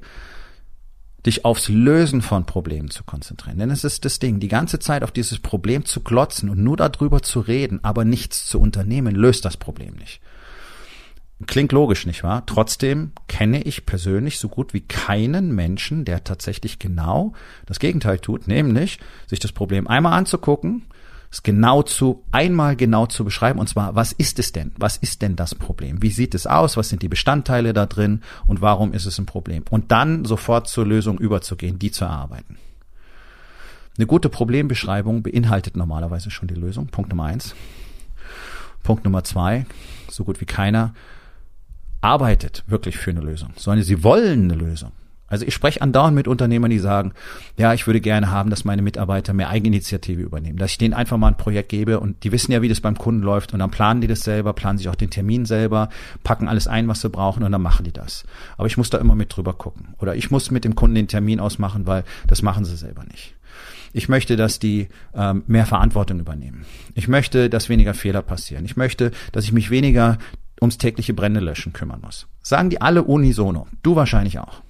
dich 1.25 1.45
aufs 1.45 1.69
Lösen 1.69 2.21
von 2.21 2.45
Problemen 2.45 2.89
zu 2.89 3.03
konzentrieren. 3.03 3.59
Denn 3.59 3.69
es 3.69 3.83
ist 3.83 4.05
das 4.05 4.19
Ding, 4.19 4.39
die 4.39 4.47
ganze 4.47 4.79
Zeit 4.79 5.03
auf 5.03 5.11
dieses 5.11 5.39
Problem 5.39 5.85
zu 5.85 6.01
glotzen 6.01 6.49
und 6.49 6.63
nur 6.63 6.77
darüber 6.77 7.21
zu 7.21 7.39
reden, 7.39 7.79
aber 7.83 8.05
nichts 8.05 8.45
zu 8.45 8.59
unternehmen, 8.59 9.15
löst 9.15 9.45
das 9.45 9.57
Problem 9.57 9.95
nicht. 9.95 10.21
Klingt 11.47 11.71
logisch, 11.71 12.05
nicht 12.05 12.23
wahr? 12.23 12.45
Trotzdem 12.45 13.13
kenne 13.27 13.63
ich 13.63 13.85
persönlich 13.85 14.37
so 14.37 14.47
gut 14.47 14.73
wie 14.73 14.81
keinen 14.81 15.55
Menschen, 15.55 16.05
der 16.05 16.23
tatsächlich 16.23 16.77
genau 16.77 17.33
das 17.65 17.79
Gegenteil 17.79 18.19
tut, 18.19 18.47
nämlich 18.47 18.99
sich 19.27 19.39
das 19.39 19.51
Problem 19.51 19.87
einmal 19.87 20.13
anzugucken, 20.13 20.83
es 21.31 21.43
genau 21.43 21.81
zu, 21.81 22.23
einmal 22.31 22.75
genau 22.75 23.05
zu 23.05 23.23
beschreiben, 23.23 23.57
und 23.57 23.67
zwar, 23.67 23.95
was 23.95 24.11
ist 24.11 24.37
es 24.37 24.51
denn? 24.51 24.73
Was 24.77 24.97
ist 24.97 25.21
denn 25.21 25.37
das 25.37 25.55
Problem? 25.55 26.01
Wie 26.01 26.09
sieht 26.09 26.35
es 26.35 26.45
aus? 26.45 26.75
Was 26.75 26.89
sind 26.89 27.01
die 27.01 27.07
Bestandteile 27.07 27.71
da 27.71 27.85
drin? 27.85 28.21
Und 28.47 28.61
warum 28.61 28.93
ist 28.93 29.05
es 29.05 29.17
ein 29.17 29.25
Problem? 29.25 29.63
Und 29.69 29.91
dann 29.91 30.25
sofort 30.25 30.67
zur 30.67 30.85
Lösung 30.85 31.17
überzugehen, 31.17 31.79
die 31.79 31.91
zu 31.91 32.03
erarbeiten. 32.03 32.57
Eine 33.97 34.07
gute 34.07 34.29
Problembeschreibung 34.29 35.23
beinhaltet 35.23 35.77
normalerweise 35.77 36.31
schon 36.31 36.47
die 36.47 36.55
Lösung. 36.55 36.87
Punkt 36.87 37.09
Nummer 37.09 37.25
eins. 37.25 37.55
Punkt 38.83 39.05
Nummer 39.05 39.23
zwei, 39.23 39.65
so 40.09 40.23
gut 40.23 40.41
wie 40.41 40.45
keiner 40.45 40.93
arbeitet 42.01 42.63
wirklich 42.67 42.97
für 42.97 43.11
eine 43.11 43.21
Lösung, 43.21 43.51
sondern 43.55 43.85
sie 43.85 44.03
wollen 44.03 44.51
eine 44.51 44.55
Lösung. 44.55 44.91
Also 45.31 45.45
ich 45.45 45.53
spreche 45.53 45.81
andauernd 45.81 46.13
mit 46.13 46.27
Unternehmern, 46.27 46.69
die 46.69 46.77
sagen, 46.77 47.13
ja, 47.57 47.73
ich 47.73 47.87
würde 47.87 48.01
gerne 48.01 48.29
haben, 48.29 48.49
dass 48.49 48.65
meine 48.65 48.81
Mitarbeiter 48.81 49.33
mehr 49.33 49.49
Eigeninitiative 49.49 50.21
übernehmen, 50.21 50.57
dass 50.57 50.71
ich 50.71 50.77
denen 50.77 50.93
einfach 50.93 51.17
mal 51.17 51.29
ein 51.29 51.37
Projekt 51.37 51.69
gebe 51.69 52.01
und 52.01 52.25
die 52.25 52.33
wissen 52.33 52.51
ja, 52.51 52.61
wie 52.61 52.67
das 52.67 52.81
beim 52.81 52.97
Kunden 52.97 53.21
läuft 53.21 53.53
und 53.53 53.59
dann 53.59 53.71
planen 53.71 54.01
die 54.01 54.07
das 54.07 54.21
selber, 54.21 54.51
planen 54.51 54.77
sich 54.77 54.89
auch 54.89 54.95
den 54.95 55.09
Termin 55.09 55.45
selber, 55.45 55.87
packen 56.23 56.49
alles 56.49 56.67
ein, 56.67 56.89
was 56.89 56.99
sie 56.99 57.09
brauchen 57.09 57.43
und 57.43 57.51
dann 57.53 57.61
machen 57.61 57.85
die 57.85 57.93
das. 57.93 58.25
Aber 58.57 58.67
ich 58.67 58.75
muss 58.75 58.89
da 58.89 58.97
immer 58.97 59.15
mit 59.15 59.35
drüber 59.35 59.53
gucken 59.53 59.95
oder 59.99 60.17
ich 60.17 60.31
muss 60.31 60.51
mit 60.51 60.65
dem 60.65 60.75
Kunden 60.75 60.95
den 60.95 61.07
Termin 61.07 61.39
ausmachen, 61.39 61.87
weil 61.87 62.03
das 62.27 62.41
machen 62.41 62.65
sie 62.65 62.75
selber 62.75 63.05
nicht. 63.05 63.35
Ich 63.93 64.09
möchte, 64.09 64.35
dass 64.35 64.59
die 64.59 64.89
ähm, 65.13 65.43
mehr 65.47 65.65
Verantwortung 65.65 66.19
übernehmen. 66.19 66.65
Ich 66.93 67.07
möchte, 67.07 67.49
dass 67.49 67.69
weniger 67.69 67.93
Fehler 67.93 68.21
passieren. 68.21 68.65
Ich 68.65 68.75
möchte, 68.75 69.11
dass 69.31 69.45
ich 69.45 69.53
mich 69.53 69.69
weniger 69.69 70.17
ums 70.61 70.77
tägliche 70.77 71.13
Brände 71.13 71.39
löschen 71.39 71.73
kümmern 71.73 72.01
muss. 72.01 72.27
Sagen 72.41 72.69
die 72.69 72.81
alle 72.81 73.03
unisono. 73.03 73.67
Du 73.81 73.95
wahrscheinlich 73.95 74.39
auch. 74.39 74.61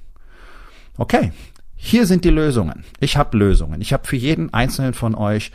Okay, 0.98 1.32
hier 1.76 2.06
sind 2.06 2.26
die 2.26 2.30
Lösungen. 2.30 2.84
Ich 3.00 3.18
habe 3.18 3.38
Lösungen. 3.38 3.82
Ich 3.82 3.94
habe 3.94 4.08
für 4.08 4.16
jeden 4.16 4.54
einzelnen 4.54 4.94
von 4.94 5.16
euch 5.16 5.52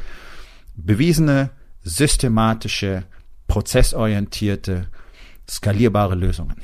bewiesene, 0.75 1.51
systematische, 1.83 3.05
prozessorientierte, 3.47 4.89
skalierbare 5.49 6.15
Lösungen. 6.15 6.57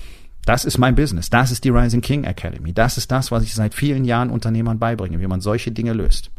Das 0.44 0.64
ist 0.64 0.78
mein 0.78 0.96
Business. 0.96 1.30
Das 1.30 1.52
ist 1.52 1.62
die 1.64 1.68
Rising 1.68 2.00
King 2.00 2.24
Academy. 2.24 2.72
Das 2.72 2.98
ist 2.98 3.12
das, 3.12 3.30
was 3.30 3.44
ich 3.44 3.54
seit 3.54 3.74
vielen 3.74 4.04
Jahren 4.04 4.30
Unternehmern 4.30 4.80
beibringe, 4.80 5.20
wie 5.20 5.28
man 5.28 5.40
solche 5.40 5.70
Dinge 5.70 5.92
löst. 5.92 6.30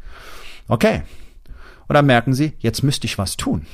Okay. 0.68 1.04
Und 1.88 1.94
dann 1.94 2.06
merken 2.06 2.34
sie, 2.34 2.54
jetzt 2.60 2.84
müsste 2.84 3.08
ich 3.08 3.18
was 3.18 3.38
tun. 3.38 3.66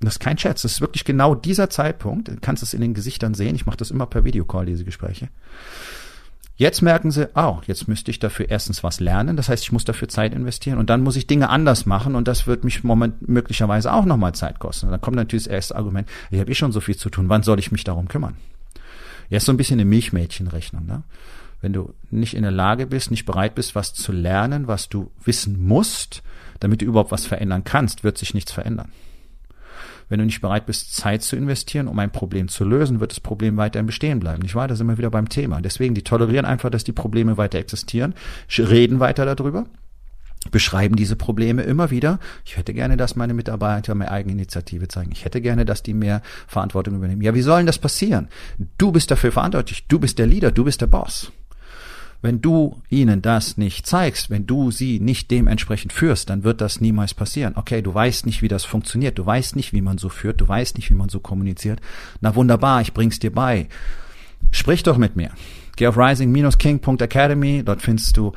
Das 0.00 0.14
ist 0.14 0.20
kein 0.20 0.38
Scherz. 0.38 0.62
Das 0.62 0.72
ist 0.72 0.80
wirklich 0.80 1.04
genau 1.04 1.34
dieser 1.34 1.70
Zeitpunkt. 1.70 2.28
Du 2.28 2.36
kannst 2.40 2.62
es 2.62 2.74
in 2.74 2.80
den 2.80 2.94
Gesichtern 2.94 3.34
sehen. 3.34 3.56
Ich 3.56 3.66
mache 3.66 3.78
das 3.78 3.90
immer 3.90 4.06
per 4.06 4.24
Videocall, 4.24 4.66
diese 4.66 4.84
Gespräche. 4.84 5.28
Jetzt 6.58 6.80
merken 6.80 7.10
sie, 7.10 7.28
oh, 7.34 7.58
jetzt 7.66 7.86
müsste 7.86 8.10
ich 8.10 8.18
dafür 8.18 8.48
erstens 8.48 8.82
was 8.82 8.98
lernen, 8.98 9.36
das 9.36 9.50
heißt, 9.50 9.62
ich 9.62 9.72
muss 9.72 9.84
dafür 9.84 10.08
Zeit 10.08 10.32
investieren 10.32 10.78
und 10.78 10.88
dann 10.88 11.02
muss 11.02 11.16
ich 11.16 11.26
Dinge 11.26 11.50
anders 11.50 11.84
machen 11.84 12.14
und 12.14 12.26
das 12.26 12.46
wird 12.46 12.64
mich 12.64 12.82
moment 12.82 13.28
möglicherweise 13.28 13.92
auch 13.92 14.06
nochmal 14.06 14.34
Zeit 14.34 14.58
kosten. 14.58 14.86
Und 14.86 14.92
dann 14.92 15.02
kommt 15.02 15.16
natürlich 15.16 15.44
das 15.44 15.52
erste 15.52 15.76
Argument, 15.76 16.08
ich 16.30 16.40
habe 16.40 16.50
eh 16.50 16.54
schon 16.54 16.72
so 16.72 16.80
viel 16.80 16.96
zu 16.96 17.10
tun, 17.10 17.28
wann 17.28 17.42
soll 17.42 17.58
ich 17.58 17.72
mich 17.72 17.84
darum 17.84 18.08
kümmern? 18.08 18.36
Ist 19.28 19.44
so 19.44 19.52
ein 19.52 19.58
bisschen 19.58 19.78
eine 19.78 19.84
Milchmädchenrechnung. 19.84 20.86
Ne? 20.86 21.02
Wenn 21.60 21.74
du 21.74 21.92
nicht 22.10 22.34
in 22.34 22.42
der 22.42 22.52
Lage 22.52 22.86
bist, 22.86 23.10
nicht 23.10 23.26
bereit 23.26 23.54
bist, 23.54 23.74
was 23.74 23.92
zu 23.92 24.12
lernen, 24.12 24.66
was 24.66 24.88
du 24.88 25.10
wissen 25.24 25.66
musst, 25.66 26.22
damit 26.60 26.80
du 26.80 26.86
überhaupt 26.86 27.10
was 27.10 27.26
verändern 27.26 27.64
kannst, 27.64 28.02
wird 28.02 28.16
sich 28.16 28.32
nichts 28.32 28.52
verändern. 28.52 28.92
Wenn 30.08 30.18
du 30.20 30.24
nicht 30.24 30.40
bereit 30.40 30.66
bist, 30.66 30.94
Zeit 30.94 31.22
zu 31.22 31.36
investieren, 31.36 31.88
um 31.88 31.98
ein 31.98 32.12
Problem 32.12 32.48
zu 32.48 32.64
lösen, 32.64 33.00
wird 33.00 33.10
das 33.10 33.20
Problem 33.20 33.56
weiterhin 33.56 33.86
bestehen 33.86 34.20
bleiben. 34.20 34.42
Nicht 34.42 34.54
wahr? 34.54 34.68
Da 34.68 34.76
sind 34.76 34.86
wir 34.86 34.98
wieder 34.98 35.10
beim 35.10 35.28
Thema. 35.28 35.60
Deswegen, 35.60 35.94
die 35.94 36.02
tolerieren 36.02 36.46
einfach, 36.46 36.70
dass 36.70 36.84
die 36.84 36.92
Probleme 36.92 37.36
weiter 37.36 37.58
existieren, 37.58 38.14
reden 38.56 39.00
weiter 39.00 39.26
darüber, 39.26 39.66
beschreiben 40.50 40.96
diese 40.96 41.16
Probleme 41.16 41.62
immer 41.62 41.90
wieder. 41.90 42.20
Ich 42.44 42.56
hätte 42.56 42.72
gerne, 42.72 42.96
dass 42.96 43.16
meine 43.16 43.34
Mitarbeiter 43.34 43.94
mehr 43.94 44.12
Eigeninitiative 44.12 44.88
zeigen. 44.88 45.10
Ich 45.12 45.24
hätte 45.24 45.40
gerne, 45.40 45.64
dass 45.64 45.82
die 45.82 45.94
mehr 45.94 46.22
Verantwortung 46.46 46.94
übernehmen. 46.94 47.22
Ja, 47.22 47.34
wie 47.34 47.42
soll 47.42 47.58
denn 47.58 47.66
das 47.66 47.78
passieren? 47.78 48.28
Du 48.78 48.92
bist 48.92 49.10
dafür 49.10 49.32
verantwortlich. 49.32 49.86
Du 49.88 49.98
bist 49.98 50.18
der 50.18 50.26
Leader. 50.26 50.52
Du 50.52 50.64
bist 50.64 50.80
der 50.80 50.86
Boss. 50.86 51.32
Wenn 52.22 52.40
du 52.40 52.80
ihnen 52.88 53.22
das 53.22 53.56
nicht 53.56 53.86
zeigst, 53.86 54.30
wenn 54.30 54.46
du 54.46 54.70
sie 54.70 55.00
nicht 55.00 55.30
dementsprechend 55.30 55.92
führst, 55.92 56.30
dann 56.30 56.44
wird 56.44 56.60
das 56.60 56.80
niemals 56.80 57.14
passieren. 57.14 57.54
Okay, 57.56 57.82
du 57.82 57.92
weißt 57.92 58.26
nicht, 58.26 58.42
wie 58.42 58.48
das 58.48 58.64
funktioniert, 58.64 59.18
du 59.18 59.26
weißt 59.26 59.56
nicht, 59.56 59.72
wie 59.72 59.82
man 59.82 59.98
so 59.98 60.08
führt, 60.08 60.40
du 60.40 60.48
weißt 60.48 60.76
nicht, 60.76 60.90
wie 60.90 60.94
man 60.94 61.08
so 61.08 61.20
kommuniziert. 61.20 61.80
Na 62.20 62.34
wunderbar, 62.34 62.80
ich 62.80 62.92
bring's 62.92 63.18
dir 63.18 63.32
bei. 63.32 63.68
Sprich 64.50 64.82
doch 64.82 64.96
mit 64.96 65.16
mir. 65.16 65.30
Geh 65.76 65.86
auf 65.86 65.98
rising-king.academy, 65.98 67.62
dort 67.64 67.82
findest 67.82 68.16
du 68.16 68.32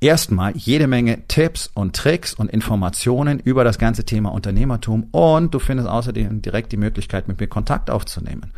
erstmal 0.00 0.56
jede 0.56 0.86
Menge 0.86 1.26
Tipps 1.28 1.70
und 1.74 1.94
Tricks 1.94 2.34
und 2.34 2.50
Informationen 2.50 3.38
über 3.38 3.64
das 3.64 3.78
ganze 3.78 4.04
Thema 4.04 4.30
Unternehmertum 4.30 5.08
und 5.10 5.52
du 5.52 5.58
findest 5.58 5.88
außerdem 5.88 6.42
direkt 6.42 6.72
die 6.72 6.76
Möglichkeit, 6.76 7.28
mit 7.28 7.40
mir 7.40 7.48
Kontakt 7.48 7.90
aufzunehmen. 7.90 8.52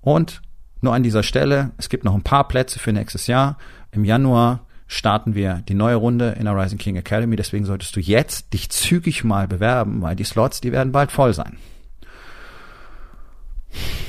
Und 0.00 0.42
nur 0.82 0.94
an 0.94 1.02
dieser 1.02 1.22
Stelle, 1.22 1.70
es 1.78 1.88
gibt 1.88 2.04
noch 2.04 2.14
ein 2.14 2.22
paar 2.22 2.48
Plätze 2.48 2.78
für 2.78 2.92
nächstes 2.92 3.26
Jahr. 3.26 3.56
Im 3.92 4.04
Januar 4.04 4.66
starten 4.86 5.34
wir 5.34 5.62
die 5.68 5.74
neue 5.74 5.96
Runde 5.96 6.36
in 6.38 6.44
der 6.44 6.56
Rising 6.56 6.78
King 6.78 6.96
Academy. 6.96 7.36
Deswegen 7.36 7.64
solltest 7.64 7.96
du 7.96 8.00
jetzt 8.00 8.52
dich 8.52 8.70
zügig 8.70 9.24
mal 9.24 9.48
bewerben, 9.48 10.02
weil 10.02 10.16
die 10.16 10.24
Slots, 10.24 10.60
die 10.60 10.72
werden 10.72 10.92
bald 10.92 11.10
voll 11.10 11.32
sein. 11.32 11.56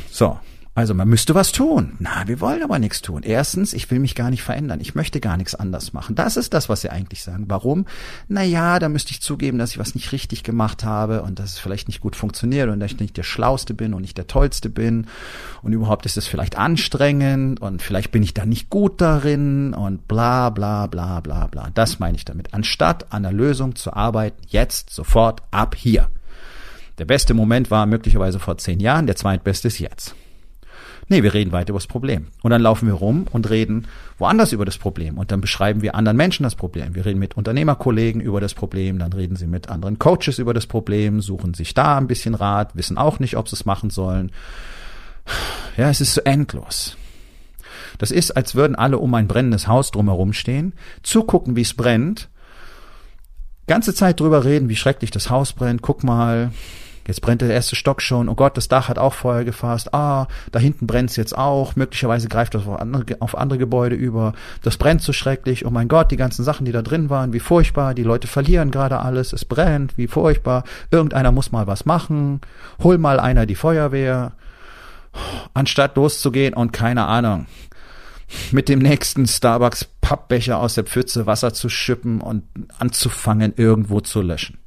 So. 0.09 0.39
Also 0.75 0.95
man 0.95 1.07
müsste 1.07 1.35
was 1.35 1.51
tun. 1.51 1.97
Na, 1.99 2.27
wir 2.27 2.41
wollen 2.41 2.63
aber 2.63 2.79
nichts 2.79 3.03
tun. 3.03 3.21
Erstens, 3.21 3.73
ich 3.73 3.91
will 3.91 3.99
mich 3.99 4.15
gar 4.15 4.31
nicht 4.31 4.41
verändern. 4.41 4.79
Ich 4.81 4.95
möchte 4.95 5.19
gar 5.19 5.37
nichts 5.37 5.53
anders 5.53 5.93
machen. 5.93 6.15
Das 6.15 6.35
ist 6.35 6.51
das, 6.55 6.67
was 6.67 6.81
sie 6.81 6.89
eigentlich 6.89 7.21
sagen. 7.21 7.45
Warum? 7.47 7.85
Naja, 8.27 8.79
da 8.79 8.89
müsste 8.89 9.11
ich 9.11 9.21
zugeben, 9.21 9.59
dass 9.59 9.69
ich 9.69 9.77
was 9.77 9.93
nicht 9.93 10.11
richtig 10.11 10.41
gemacht 10.41 10.83
habe 10.83 11.21
und 11.21 11.37
dass 11.37 11.53
es 11.53 11.59
vielleicht 11.59 11.87
nicht 11.87 12.01
gut 12.01 12.15
funktioniert 12.15 12.69
und 12.69 12.79
dass 12.79 12.93
ich 12.93 12.99
nicht 12.99 13.17
der 13.17 13.23
Schlauste 13.23 13.75
bin 13.75 13.93
und 13.93 14.01
nicht 14.01 14.17
der 14.17 14.25
Tollste 14.25 14.69
bin. 14.69 15.05
Und 15.61 15.73
überhaupt 15.73 16.07
ist 16.07 16.17
es 16.17 16.25
vielleicht 16.25 16.57
anstrengend 16.57 17.61
und 17.61 17.83
vielleicht 17.83 18.11
bin 18.11 18.23
ich 18.23 18.33
da 18.33 18.47
nicht 18.47 18.71
gut 18.71 18.99
darin 18.99 19.75
und 19.75 20.07
bla 20.07 20.49
bla 20.49 20.87
bla 20.87 21.19
bla 21.19 21.45
bla. 21.45 21.69
Das 21.75 21.99
meine 21.99 22.17
ich 22.17 22.25
damit. 22.25 22.51
Anstatt 22.55 23.13
an 23.13 23.21
der 23.21 23.31
Lösung 23.31 23.75
zu 23.75 23.93
arbeiten, 23.93 24.41
jetzt, 24.47 24.89
sofort, 24.89 25.43
ab 25.51 25.75
hier. 25.75 26.09
Der 26.97 27.05
beste 27.05 27.35
Moment 27.35 27.69
war 27.69 27.85
möglicherweise 27.85 28.39
vor 28.39 28.57
zehn 28.57 28.79
Jahren, 28.79 29.05
der 29.05 29.15
zweitbeste 29.15 29.67
ist 29.67 29.77
jetzt. 29.77 30.15
Nee, 31.09 31.23
wir 31.23 31.33
reden 31.33 31.51
weiter 31.51 31.69
über 31.69 31.79
das 31.79 31.87
Problem. 31.87 32.27
Und 32.41 32.51
dann 32.51 32.61
laufen 32.61 32.87
wir 32.87 32.93
rum 32.93 33.25
und 33.31 33.49
reden 33.49 33.87
woanders 34.17 34.51
über 34.51 34.65
das 34.65 34.77
Problem. 34.77 35.17
Und 35.17 35.31
dann 35.31 35.41
beschreiben 35.41 35.81
wir 35.81 35.95
anderen 35.95 36.17
Menschen 36.17 36.43
das 36.43 36.55
Problem. 36.55 36.95
Wir 36.95 37.05
reden 37.05 37.19
mit 37.19 37.35
Unternehmerkollegen 37.35 38.21
über 38.21 38.39
das 38.39 38.53
Problem, 38.53 38.99
dann 38.99 39.13
reden 39.13 39.35
sie 39.35 39.47
mit 39.47 39.69
anderen 39.69 39.99
Coaches 39.99 40.39
über 40.39 40.53
das 40.53 40.67
Problem, 40.67 41.21
suchen 41.21 41.53
sich 41.53 41.73
da 41.73 41.97
ein 41.97 42.07
bisschen 42.07 42.35
Rat, 42.35 42.75
wissen 42.75 42.97
auch 42.97 43.19
nicht, 43.19 43.37
ob 43.37 43.49
sie 43.49 43.55
es 43.55 43.65
machen 43.65 43.89
sollen. 43.89 44.31
Ja, 45.77 45.89
es 45.89 46.01
ist 46.01 46.13
so 46.13 46.21
endlos. 46.21 46.97
Das 47.97 48.11
ist, 48.11 48.31
als 48.31 48.55
würden 48.55 48.75
alle 48.75 48.97
um 48.97 49.13
ein 49.13 49.27
brennendes 49.27 49.67
Haus 49.67 49.91
drumherum 49.91 50.33
stehen, 50.33 50.73
zugucken, 51.03 51.55
wie 51.55 51.61
es 51.61 51.73
brennt, 51.73 52.29
ganze 53.67 53.93
Zeit 53.93 54.19
drüber 54.19 54.43
reden, 54.43 54.69
wie 54.69 54.75
schrecklich 54.75 55.11
das 55.11 55.29
Haus 55.29 55.53
brennt. 55.53 55.81
Guck 55.81 56.03
mal, 56.03 56.51
Jetzt 57.05 57.21
brennt 57.21 57.41
der 57.41 57.49
erste 57.49 57.75
Stock 57.75 58.01
schon. 58.01 58.29
Oh 58.29 58.35
Gott, 58.35 58.55
das 58.55 58.69
Dach 58.69 58.87
hat 58.87 58.97
auch 58.97 59.13
Feuer 59.13 59.43
gefasst. 59.43 59.93
Ah, 59.93 60.27
da 60.51 60.59
hinten 60.59 60.87
brennt's 60.87 61.15
jetzt 61.17 61.37
auch. 61.37 61.75
Möglicherweise 61.75 62.29
greift 62.29 62.55
das 62.55 62.65
auf 62.65 62.79
andere, 62.79 63.17
auf 63.19 63.37
andere 63.37 63.59
Gebäude 63.59 63.95
über. 63.95 64.33
Das 64.61 64.77
brennt 64.77 65.01
so 65.01 65.11
schrecklich. 65.11 65.65
Oh 65.65 65.69
mein 65.69 65.89
Gott, 65.89 66.11
die 66.11 66.17
ganzen 66.17 66.43
Sachen, 66.43 66.65
die 66.65 66.71
da 66.71 66.81
drin 66.81 67.09
waren, 67.09 67.33
wie 67.33 67.39
furchtbar. 67.39 67.93
Die 67.93 68.03
Leute 68.03 68.27
verlieren 68.27 68.71
gerade 68.71 68.99
alles. 68.99 69.33
Es 69.33 69.43
brennt, 69.43 69.97
wie 69.97 70.07
furchtbar. 70.07 70.63
Irgendeiner 70.91 71.31
muss 71.31 71.51
mal 71.51 71.67
was 71.67 71.85
machen. 71.85 72.39
Hol 72.81 72.97
mal 72.97 73.19
einer 73.19 73.45
die 73.45 73.55
Feuerwehr. 73.55 74.31
Anstatt 75.53 75.95
loszugehen 75.95 76.53
und 76.53 76.73
keine 76.73 77.05
Ahnung, 77.05 77.45
mit 78.51 78.67
dem 78.67 78.79
nächsten 78.79 79.27
Starbucks 79.27 79.85
Pappbecher 80.01 80.57
aus 80.57 80.73
der 80.73 80.85
Pfütze 80.85 81.27
Wasser 81.27 81.53
zu 81.53 81.69
schippen 81.69 82.19
und 82.19 82.43
anzufangen, 82.79 83.53
irgendwo 83.55 83.99
zu 83.99 84.21
löschen. 84.21 84.57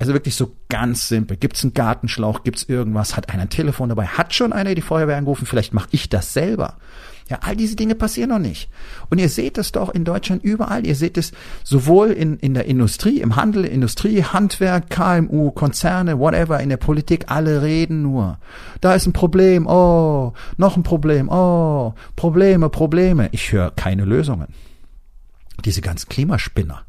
Also 0.00 0.14
wirklich 0.14 0.34
so 0.34 0.56
ganz 0.70 1.08
simpel. 1.08 1.36
Gibt's 1.36 1.62
einen 1.62 1.74
Gartenschlauch? 1.74 2.42
Gibt's 2.42 2.62
irgendwas? 2.62 3.18
Hat 3.18 3.28
einer 3.28 3.42
ein 3.42 3.50
Telefon 3.50 3.90
dabei? 3.90 4.06
Hat 4.06 4.32
schon 4.32 4.54
einer 4.54 4.74
die 4.74 4.80
Feuerwehr 4.80 5.18
angerufen? 5.18 5.44
Vielleicht 5.44 5.74
mache 5.74 5.90
ich 5.90 6.08
das 6.08 6.32
selber. 6.32 6.78
Ja, 7.28 7.40
all 7.42 7.54
diese 7.54 7.76
Dinge 7.76 7.94
passieren 7.94 8.30
noch 8.30 8.38
nicht. 8.38 8.70
Und 9.10 9.18
ihr 9.18 9.28
seht 9.28 9.58
es 9.58 9.72
doch 9.72 9.90
in 9.90 10.06
Deutschland 10.06 10.42
überall. 10.42 10.86
Ihr 10.86 10.94
seht 10.94 11.18
es 11.18 11.32
sowohl 11.64 12.12
in, 12.12 12.38
in 12.38 12.54
der 12.54 12.64
Industrie, 12.64 13.20
im 13.20 13.36
Handel, 13.36 13.66
Industrie, 13.66 14.24
Handwerk, 14.24 14.88
KMU, 14.88 15.50
Konzerne, 15.50 16.18
whatever, 16.18 16.60
in 16.60 16.70
der 16.70 16.78
Politik. 16.78 17.26
Alle 17.28 17.60
reden 17.60 18.00
nur. 18.00 18.38
Da 18.80 18.94
ist 18.94 19.06
ein 19.06 19.12
Problem. 19.12 19.66
Oh, 19.66 20.32
noch 20.56 20.78
ein 20.78 20.82
Problem. 20.82 21.28
Oh, 21.28 21.92
Probleme, 22.16 22.70
Probleme. 22.70 23.28
Ich 23.32 23.52
höre 23.52 23.70
keine 23.70 24.06
Lösungen. 24.06 24.48
Diese 25.62 25.82
ganzen 25.82 26.08
Klimaspinner. 26.08 26.86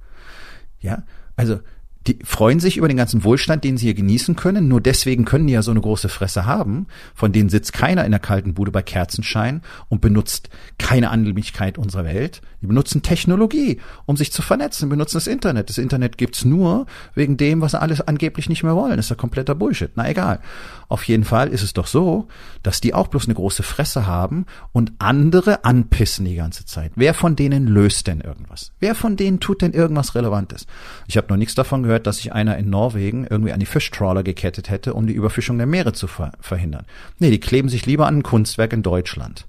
Ja, 0.79 1.03
also 1.35 1.59
die 2.07 2.19
freuen 2.23 2.59
sich 2.59 2.77
über 2.77 2.87
den 2.87 2.97
ganzen 2.97 3.23
Wohlstand, 3.23 3.63
den 3.63 3.77
sie 3.77 3.85
hier 3.85 3.93
genießen 3.93 4.35
können. 4.35 4.67
Nur 4.67 4.81
deswegen 4.81 5.25
können 5.25 5.45
die 5.45 5.53
ja 5.53 5.61
so 5.61 5.71
eine 5.71 5.81
große 5.81 6.09
Fresse 6.09 6.45
haben. 6.45 6.87
Von 7.13 7.31
denen 7.31 7.49
sitzt 7.49 7.73
keiner 7.73 8.05
in 8.05 8.11
der 8.11 8.19
kalten 8.19 8.55
Bude 8.55 8.71
bei 8.71 8.81
Kerzenschein 8.81 9.61
und 9.87 10.01
benutzt 10.01 10.49
keine 10.79 11.11
Annehmlichkeit 11.11 11.77
unserer 11.77 12.05
Welt. 12.05 12.41
Die 12.61 12.67
benutzen 12.67 13.01
Technologie, 13.01 13.79
um 14.05 14.17
sich 14.17 14.31
zu 14.31 14.41
vernetzen, 14.41 14.89
benutzen 14.89 15.17
das 15.17 15.27
Internet. 15.27 15.69
Das 15.69 15.77
Internet 15.77 16.17
gibt's 16.17 16.45
nur 16.45 16.85
wegen 17.15 17.37
dem, 17.37 17.61
was 17.61 17.71
sie 17.71 17.81
alles 17.81 18.01
angeblich 18.01 18.49
nicht 18.49 18.63
mehr 18.63 18.75
wollen. 18.75 18.97
Das 18.97 19.07
ist 19.07 19.09
ja 19.09 19.15
kompletter 19.15 19.55
Bullshit. 19.55 19.91
Na 19.95 20.09
egal. 20.09 20.39
Auf 20.87 21.03
jeden 21.03 21.23
Fall 21.23 21.49
ist 21.49 21.63
es 21.63 21.73
doch 21.73 21.87
so, 21.87 22.27
dass 22.63 22.81
die 22.81 22.93
auch 22.93 23.07
bloß 23.07 23.25
eine 23.25 23.35
große 23.35 23.63
Fresse 23.63 24.05
haben 24.05 24.45
und 24.71 24.91
andere 24.99 25.65
anpissen 25.65 26.25
die 26.25 26.35
ganze 26.35 26.65
Zeit. 26.65 26.91
Wer 26.95 27.13
von 27.13 27.35
denen 27.35 27.65
löst 27.67 28.07
denn 28.07 28.21
irgendwas? 28.21 28.71
Wer 28.79 28.93
von 28.93 29.15
denen 29.15 29.39
tut 29.39 29.61
denn 29.61 29.73
irgendwas 29.73 30.15
Relevantes? 30.15 30.67
Ich 31.07 31.17
habe 31.17 31.27
noch 31.29 31.37
nichts 31.37 31.55
davon 31.55 31.83
gehört, 31.83 31.90
dass 31.99 32.17
sich 32.17 32.33
einer 32.33 32.57
in 32.57 32.69
Norwegen 32.69 33.25
irgendwie 33.29 33.51
an 33.51 33.59
die 33.59 33.65
Fischtrawler 33.65 34.23
gekettet 34.23 34.69
hätte, 34.69 34.93
um 34.93 35.07
die 35.07 35.13
Überfischung 35.13 35.57
der 35.57 35.67
Meere 35.67 35.93
zu 35.93 36.07
ver 36.07 36.31
verhindern. 36.39 36.85
Nee, 37.19 37.31
die 37.31 37.39
kleben 37.39 37.69
sich 37.69 37.85
lieber 37.85 38.07
an 38.07 38.19
ein 38.19 38.23
Kunstwerk 38.23 38.73
in 38.73 38.83
Deutschland. 38.83 39.47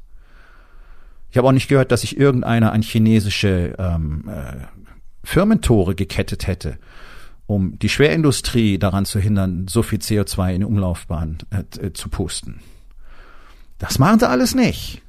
Ich 1.30 1.38
habe 1.38 1.48
auch 1.48 1.52
nicht 1.52 1.68
gehört, 1.68 1.92
dass 1.92 2.02
sich 2.02 2.18
irgendeiner 2.18 2.72
an 2.72 2.82
chinesische 2.82 3.74
ähm, 3.78 4.28
äh, 4.28 4.66
Firmentore 5.24 5.94
gekettet 5.94 6.46
hätte 6.46 6.78
um 7.46 7.78
die 7.78 7.88
Schwerindustrie 7.88 8.78
daran 8.78 9.04
zu 9.04 9.18
hindern, 9.18 9.66
so 9.68 9.82
viel 9.82 9.98
CO2 9.98 10.54
in 10.54 10.60
die 10.60 10.66
Umlaufbahn 10.66 11.38
äh, 11.50 11.92
zu 11.92 12.08
pusten. 12.08 12.60
Das 13.78 13.98
machen 13.98 14.20
sie 14.20 14.28
alles 14.28 14.54
nicht. 14.54 15.02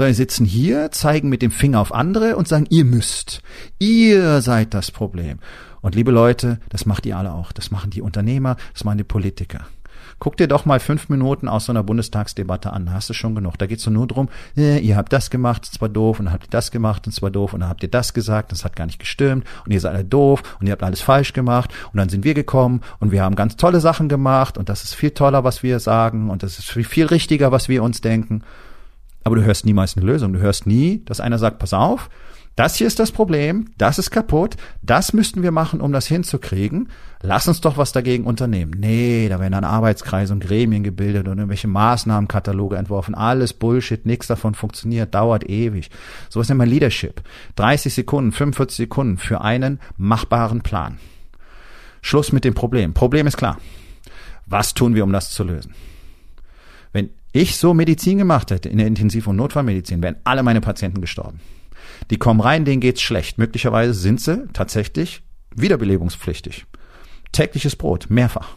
Sondern 0.00 0.14
sitzen 0.14 0.46
hier, 0.46 0.90
zeigen 0.92 1.28
mit 1.28 1.42
dem 1.42 1.50
Finger 1.50 1.78
auf 1.78 1.92
andere 1.92 2.36
und 2.36 2.48
sagen, 2.48 2.64
ihr 2.70 2.86
müsst. 2.86 3.42
Ihr 3.78 4.40
seid 4.40 4.72
das 4.72 4.90
Problem. 4.90 5.40
Und 5.82 5.94
liebe 5.94 6.10
Leute, 6.10 6.58
das 6.70 6.86
macht 6.86 7.04
ihr 7.04 7.18
alle 7.18 7.34
auch. 7.34 7.52
Das 7.52 7.70
machen 7.70 7.90
die 7.90 8.00
Unternehmer, 8.00 8.56
das 8.72 8.84
machen 8.84 8.96
die 8.96 9.04
Politiker. 9.04 9.66
Guck 10.18 10.38
dir 10.38 10.48
doch 10.48 10.64
mal 10.64 10.80
fünf 10.80 11.10
Minuten 11.10 11.48
aus 11.48 11.66
so 11.66 11.72
einer 11.72 11.82
Bundestagsdebatte 11.82 12.72
an, 12.72 12.94
hast 12.94 13.10
du 13.10 13.12
schon 13.12 13.34
genug. 13.34 13.58
Da 13.58 13.66
geht's 13.66 13.86
nur 13.86 14.06
drum, 14.06 14.30
äh, 14.56 14.78
ihr 14.78 14.96
habt 14.96 15.12
das 15.12 15.28
gemacht, 15.28 15.68
das 15.70 15.82
war 15.82 15.90
doof, 15.90 16.18
und 16.18 16.24
dann 16.24 16.32
habt 16.32 16.44
ihr 16.44 16.50
das 16.50 16.70
gemacht, 16.70 17.06
und 17.06 17.14
das 17.14 17.20
war 17.20 17.30
doof, 17.30 17.52
und 17.52 17.60
dann 17.60 17.68
habt 17.68 17.82
ihr 17.82 17.90
das 17.90 18.14
gesagt, 18.14 18.52
das 18.52 18.64
hat 18.64 18.76
gar 18.76 18.86
nicht 18.86 19.00
gestimmt, 19.00 19.46
und 19.66 19.70
ihr 19.70 19.80
seid 19.80 19.92
alle 19.92 20.04
doof, 20.06 20.42
und 20.60 20.66
ihr 20.66 20.72
habt 20.72 20.82
alles 20.82 21.02
falsch 21.02 21.34
gemacht, 21.34 21.74
und 21.92 21.98
dann 21.98 22.08
sind 22.08 22.24
wir 22.24 22.32
gekommen, 22.32 22.80
und 23.00 23.12
wir 23.12 23.22
haben 23.22 23.36
ganz 23.36 23.56
tolle 23.56 23.80
Sachen 23.80 24.08
gemacht, 24.08 24.56
und 24.56 24.70
das 24.70 24.82
ist 24.82 24.94
viel 24.94 25.10
toller, 25.10 25.44
was 25.44 25.62
wir 25.62 25.78
sagen, 25.78 26.30
und 26.30 26.42
das 26.42 26.58
ist 26.58 26.70
viel, 26.70 26.84
viel 26.84 27.04
richtiger, 27.04 27.52
was 27.52 27.68
wir 27.68 27.82
uns 27.82 28.00
denken. 28.00 28.44
Aber 29.24 29.36
du 29.36 29.44
hörst 29.44 29.66
niemals 29.66 29.96
eine 29.96 30.06
Lösung. 30.06 30.32
Du 30.32 30.40
hörst 30.40 30.66
nie, 30.66 31.02
dass 31.04 31.20
einer 31.20 31.38
sagt, 31.38 31.58
pass 31.58 31.74
auf, 31.74 32.08
das 32.56 32.76
hier 32.76 32.86
ist 32.86 32.98
das 32.98 33.12
Problem, 33.12 33.70
das 33.78 33.98
ist 33.98 34.10
kaputt, 34.10 34.56
das 34.82 35.12
müssten 35.12 35.42
wir 35.42 35.52
machen, 35.52 35.80
um 35.80 35.92
das 35.92 36.06
hinzukriegen. 36.06 36.88
Lass 37.22 37.48
uns 37.48 37.60
doch 37.60 37.78
was 37.78 37.92
dagegen 37.92 38.24
unternehmen. 38.24 38.74
Nee, 38.76 39.28
da 39.28 39.40
werden 39.40 39.52
dann 39.52 39.64
Arbeitskreise 39.64 40.32
und 40.32 40.44
Gremien 40.44 40.82
gebildet 40.82 41.28
und 41.28 41.38
irgendwelche 41.38 41.68
Maßnahmenkataloge 41.68 42.76
entworfen. 42.76 43.14
Alles 43.14 43.52
Bullshit, 43.52 44.04
nichts 44.04 44.26
davon 44.26 44.54
funktioniert, 44.54 45.14
dauert 45.14 45.48
ewig. 45.48 45.90
Sowas 46.28 46.48
nennt 46.48 46.58
man 46.58 46.68
Leadership. 46.68 47.22
30 47.56 47.94
Sekunden, 47.94 48.32
45 48.32 48.76
Sekunden 48.76 49.16
für 49.16 49.40
einen 49.40 49.80
machbaren 49.96 50.60
Plan. 50.60 50.98
Schluss 52.02 52.32
mit 52.32 52.44
dem 52.44 52.54
Problem. 52.54 52.94
Problem 52.94 53.26
ist 53.26 53.36
klar. 53.36 53.58
Was 54.46 54.74
tun 54.74 54.94
wir, 54.94 55.04
um 55.04 55.12
das 55.12 55.30
zu 55.30 55.44
lösen? 55.44 55.74
Wenn 56.92 57.10
ich 57.32 57.56
so 57.56 57.74
Medizin 57.74 58.18
gemacht 58.18 58.50
hätte 58.50 58.68
in 58.68 58.78
der 58.78 58.86
Intensiv- 58.86 59.26
und 59.26 59.36
Notfallmedizin, 59.36 60.02
wären 60.02 60.16
alle 60.24 60.42
meine 60.42 60.60
Patienten 60.60 61.00
gestorben. 61.00 61.40
Die 62.10 62.16
kommen 62.16 62.40
rein, 62.40 62.64
denen 62.64 62.80
geht's 62.80 63.02
schlecht. 63.02 63.38
Möglicherweise 63.38 63.94
sind 63.94 64.20
sie 64.20 64.48
tatsächlich 64.52 65.22
wiederbelebungspflichtig. 65.54 66.66
Tägliches 67.32 67.76
Brot, 67.76 68.06
mehrfach. 68.08 68.56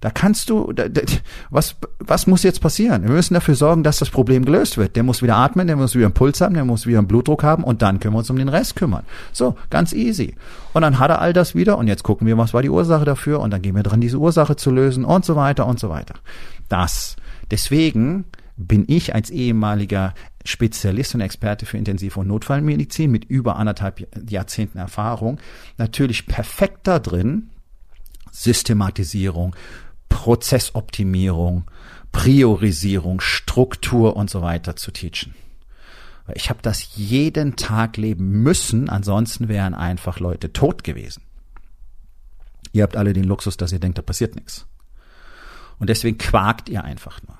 Da 0.00 0.10
kannst 0.10 0.48
du, 0.48 0.72
da, 0.72 0.88
da, 0.88 1.02
was, 1.50 1.74
was 1.98 2.28
muss 2.28 2.44
jetzt 2.44 2.60
passieren? 2.60 3.02
Wir 3.02 3.10
müssen 3.10 3.34
dafür 3.34 3.56
sorgen, 3.56 3.82
dass 3.82 3.98
das 3.98 4.10
Problem 4.10 4.44
gelöst 4.44 4.78
wird. 4.78 4.94
Der 4.94 5.02
muss 5.02 5.22
wieder 5.22 5.36
atmen, 5.36 5.66
der 5.66 5.74
muss 5.74 5.96
wieder 5.96 6.06
einen 6.06 6.14
Puls 6.14 6.40
haben, 6.40 6.54
der 6.54 6.64
muss 6.64 6.86
wieder 6.86 6.98
einen 6.98 7.08
Blutdruck 7.08 7.42
haben 7.42 7.64
und 7.64 7.82
dann 7.82 7.98
können 7.98 8.14
wir 8.14 8.18
uns 8.18 8.30
um 8.30 8.36
den 8.36 8.48
Rest 8.48 8.76
kümmern. 8.76 9.02
So, 9.32 9.56
ganz 9.70 9.92
easy. 9.92 10.36
Und 10.72 10.82
dann 10.82 11.00
hat 11.00 11.10
er 11.10 11.20
all 11.20 11.32
das 11.32 11.56
wieder 11.56 11.78
und 11.78 11.88
jetzt 11.88 12.04
gucken 12.04 12.28
wir, 12.28 12.38
was 12.38 12.54
war 12.54 12.62
die 12.62 12.70
Ursache 12.70 13.04
dafür 13.04 13.40
und 13.40 13.50
dann 13.50 13.60
gehen 13.60 13.74
wir 13.74 13.82
dran, 13.82 14.00
diese 14.00 14.18
Ursache 14.18 14.54
zu 14.54 14.70
lösen 14.70 15.04
und 15.04 15.24
so 15.24 15.34
weiter 15.34 15.66
und 15.66 15.80
so 15.80 15.88
weiter. 15.88 16.14
Das. 16.68 17.16
Deswegen 17.50 18.24
bin 18.56 18.84
ich 18.88 19.14
als 19.14 19.30
ehemaliger 19.30 20.14
Spezialist 20.44 21.14
und 21.14 21.20
Experte 21.20 21.66
für 21.66 21.78
Intensiv- 21.78 22.16
und 22.16 22.26
Notfallmedizin 22.26 23.10
mit 23.10 23.24
über 23.24 23.56
anderthalb 23.56 24.06
Jahrzehnten 24.30 24.78
Erfahrung 24.78 25.38
natürlich 25.76 26.26
perfekt 26.26 26.80
da 26.86 26.98
drin, 26.98 27.50
Systematisierung, 28.32 29.54
Prozessoptimierung, 30.08 31.64
Priorisierung, 32.12 33.20
Struktur 33.20 34.16
und 34.16 34.30
so 34.30 34.42
weiter 34.42 34.74
zu 34.76 34.90
teachen. 34.90 35.34
Ich 36.34 36.50
habe 36.50 36.60
das 36.62 36.96
jeden 36.96 37.56
Tag 37.56 37.96
leben 37.96 38.42
müssen, 38.42 38.90
ansonsten 38.90 39.48
wären 39.48 39.74
einfach 39.74 40.20
Leute 40.20 40.52
tot 40.52 40.84
gewesen. 40.84 41.22
Ihr 42.72 42.82
habt 42.82 42.96
alle 42.96 43.12
den 43.12 43.24
Luxus, 43.24 43.56
dass 43.56 43.72
ihr 43.72 43.78
denkt, 43.78 43.98
da 43.98 44.02
passiert 44.02 44.34
nichts. 44.34 44.66
Und 45.78 45.88
deswegen 45.88 46.18
quakt 46.18 46.68
ihr 46.68 46.84
einfach 46.84 47.22
nur. 47.26 47.37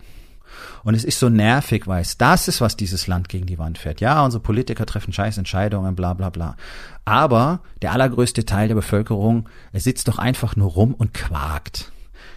Und 0.84 0.94
es 0.94 1.04
ist 1.04 1.18
so 1.18 1.28
nervig, 1.28 1.86
weil 1.86 2.02
es 2.02 2.18
das 2.18 2.48
ist, 2.48 2.60
was 2.60 2.76
dieses 2.76 3.06
Land 3.06 3.28
gegen 3.28 3.46
die 3.46 3.58
Wand 3.58 3.78
fährt. 3.78 4.00
Ja, 4.00 4.24
unsere 4.24 4.42
Politiker 4.42 4.86
treffen 4.86 5.12
scheiß 5.12 5.38
Entscheidungen, 5.38 5.94
bla 5.94 6.14
bla 6.14 6.30
bla. 6.30 6.56
Aber 7.04 7.60
der 7.82 7.92
allergrößte 7.92 8.44
Teil 8.44 8.68
der 8.68 8.74
Bevölkerung, 8.74 9.48
er 9.72 9.80
sitzt 9.80 10.08
doch 10.08 10.18
einfach 10.18 10.56
nur 10.56 10.70
rum 10.70 10.94
und 10.94 11.14
quakt. 11.14 11.92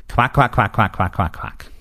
Quack, 0.08 0.34
quack, 0.34 0.52
quack, 0.52 0.74
quack, 0.74 0.94
quack, 0.94 1.14
quack, 1.14 1.34
quack. 1.34 1.72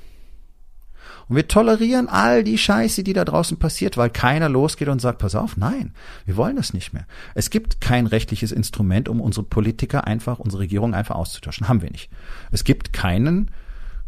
Und 1.31 1.37
wir 1.37 1.47
tolerieren 1.47 2.09
all 2.09 2.43
die 2.43 2.59
Scheiße, 2.59 3.05
die 3.05 3.13
da 3.13 3.25
draußen 3.25 3.57
passiert, 3.57 3.97
weil 3.97 4.11
keiner 4.11 4.49
losgeht 4.49 4.89
und 4.89 5.01
sagt, 5.01 5.19
pass 5.21 5.37
auf, 5.37 5.57
nein, 5.57 5.95
wir 6.27 6.37
wollen 6.37 6.57
das 6.57 6.75
nicht 6.75 6.93
mehr. 6.93 7.07
Es 7.37 7.51
gibt 7.51 7.81
kein 7.81 8.09
rechtliches 8.09 8.51
Instrument, 8.51 9.09
um 9.09 9.21
unsere 9.21 9.47
Politiker 9.47 10.09
einfach, 10.09 10.41
unsere 10.41 10.63
Regierung 10.63 10.93
einfach 10.93 11.15
auszutauschen. 11.15 11.69
Haben 11.69 11.83
wir 11.83 11.91
nicht. 11.93 12.11
Es 12.51 12.65
gibt 12.65 12.93
keinen, 12.93 13.53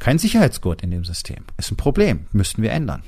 kein 0.03 0.19
Sicherheitsgurt 0.19 0.83
in 0.83 0.91
dem 0.91 1.05
System. 1.05 1.45
Ist 1.59 1.71
ein 1.71 1.77
Problem. 1.77 2.27
Müssten 2.33 2.61
wir 2.61 2.73
ändern. 2.73 3.05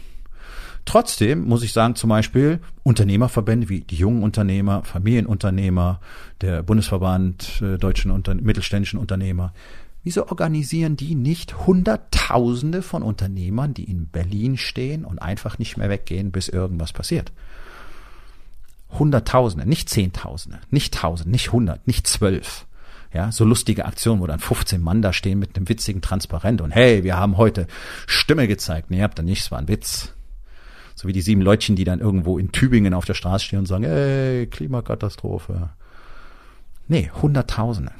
Trotzdem 0.85 1.45
muss 1.45 1.65
ich 1.65 1.73
sagen, 1.73 1.97
zum 1.97 2.09
Beispiel 2.09 2.61
Unternehmerverbände 2.85 3.69
wie 3.69 3.81
die 3.81 3.97
jungen 3.97 4.23
Unternehmer, 4.23 4.85
Familienunternehmer, 4.85 6.01
der 6.41 6.63
Bundesverband 6.63 7.61
äh, 7.63 7.79
deutschen 7.79 8.13
Unter 8.13 8.37
mittelständischen 8.37 9.01
Unternehmer, 9.01 9.53
Wieso 10.05 10.29
organisieren 10.29 10.97
die 10.97 11.15
nicht 11.15 11.67
Hunderttausende 11.67 12.83
von 12.83 13.03
Unternehmern, 13.03 13.73
die 13.73 13.91
in 13.91 14.07
Berlin 14.07 14.59
stehen 14.59 15.03
und 15.07 15.19
einfach 15.19 15.59
nicht 15.59 15.79
mehr 15.79 15.89
weggehen, 15.89 16.31
bis 16.31 16.51
irgendwas 16.51 16.93
passiert? 16.93 17.33
Hunderttausende, 18.91 19.67
nicht 19.67 19.89
Zehntausende, 19.89 20.61
nicht 20.71 20.93
Tausend, 20.93 21.31
nicht 21.31 21.53
hundert, 21.53 21.87
nicht 21.87 22.07
zwölf. 22.07 22.67
Ja, 23.15 23.31
so 23.31 23.45
lustige 23.45 23.85
Aktionen, 23.85 24.21
wo 24.21 24.27
dann 24.27 24.41
15 24.41 24.83
Mann 24.83 25.01
da 25.01 25.13
stehen 25.13 25.39
mit 25.39 25.57
einem 25.57 25.69
witzigen 25.69 26.03
Transparent 26.03 26.61
und 26.61 26.73
hey, 26.73 27.05
wir 27.05 27.17
haben 27.17 27.37
heute 27.37 27.69
Stimme 28.09 28.49
gezeigt. 28.49 28.91
Nee, 28.91 29.03
habt 29.03 29.21
ihr 29.21 29.23
nicht, 29.23 29.43
es 29.43 29.53
war 29.53 29.61
ein 29.61 29.69
Witz. 29.69 30.13
So 30.97 31.07
wie 31.07 31.13
die 31.13 31.23
sieben 31.23 31.41
Leutchen, 31.41 31.77
die 31.77 31.85
dann 31.85 32.01
irgendwo 32.01 32.39
in 32.39 32.51
Tübingen 32.51 32.93
auf 32.93 33.05
der 33.05 33.15
Straße 33.15 33.45
stehen 33.45 33.61
und 33.61 33.67
sagen, 33.67 33.85
hey, 33.85 34.49
Klimakatastrophe. 34.49 35.71
Nee, 36.89 37.11
Hunderttausende. 37.23 37.93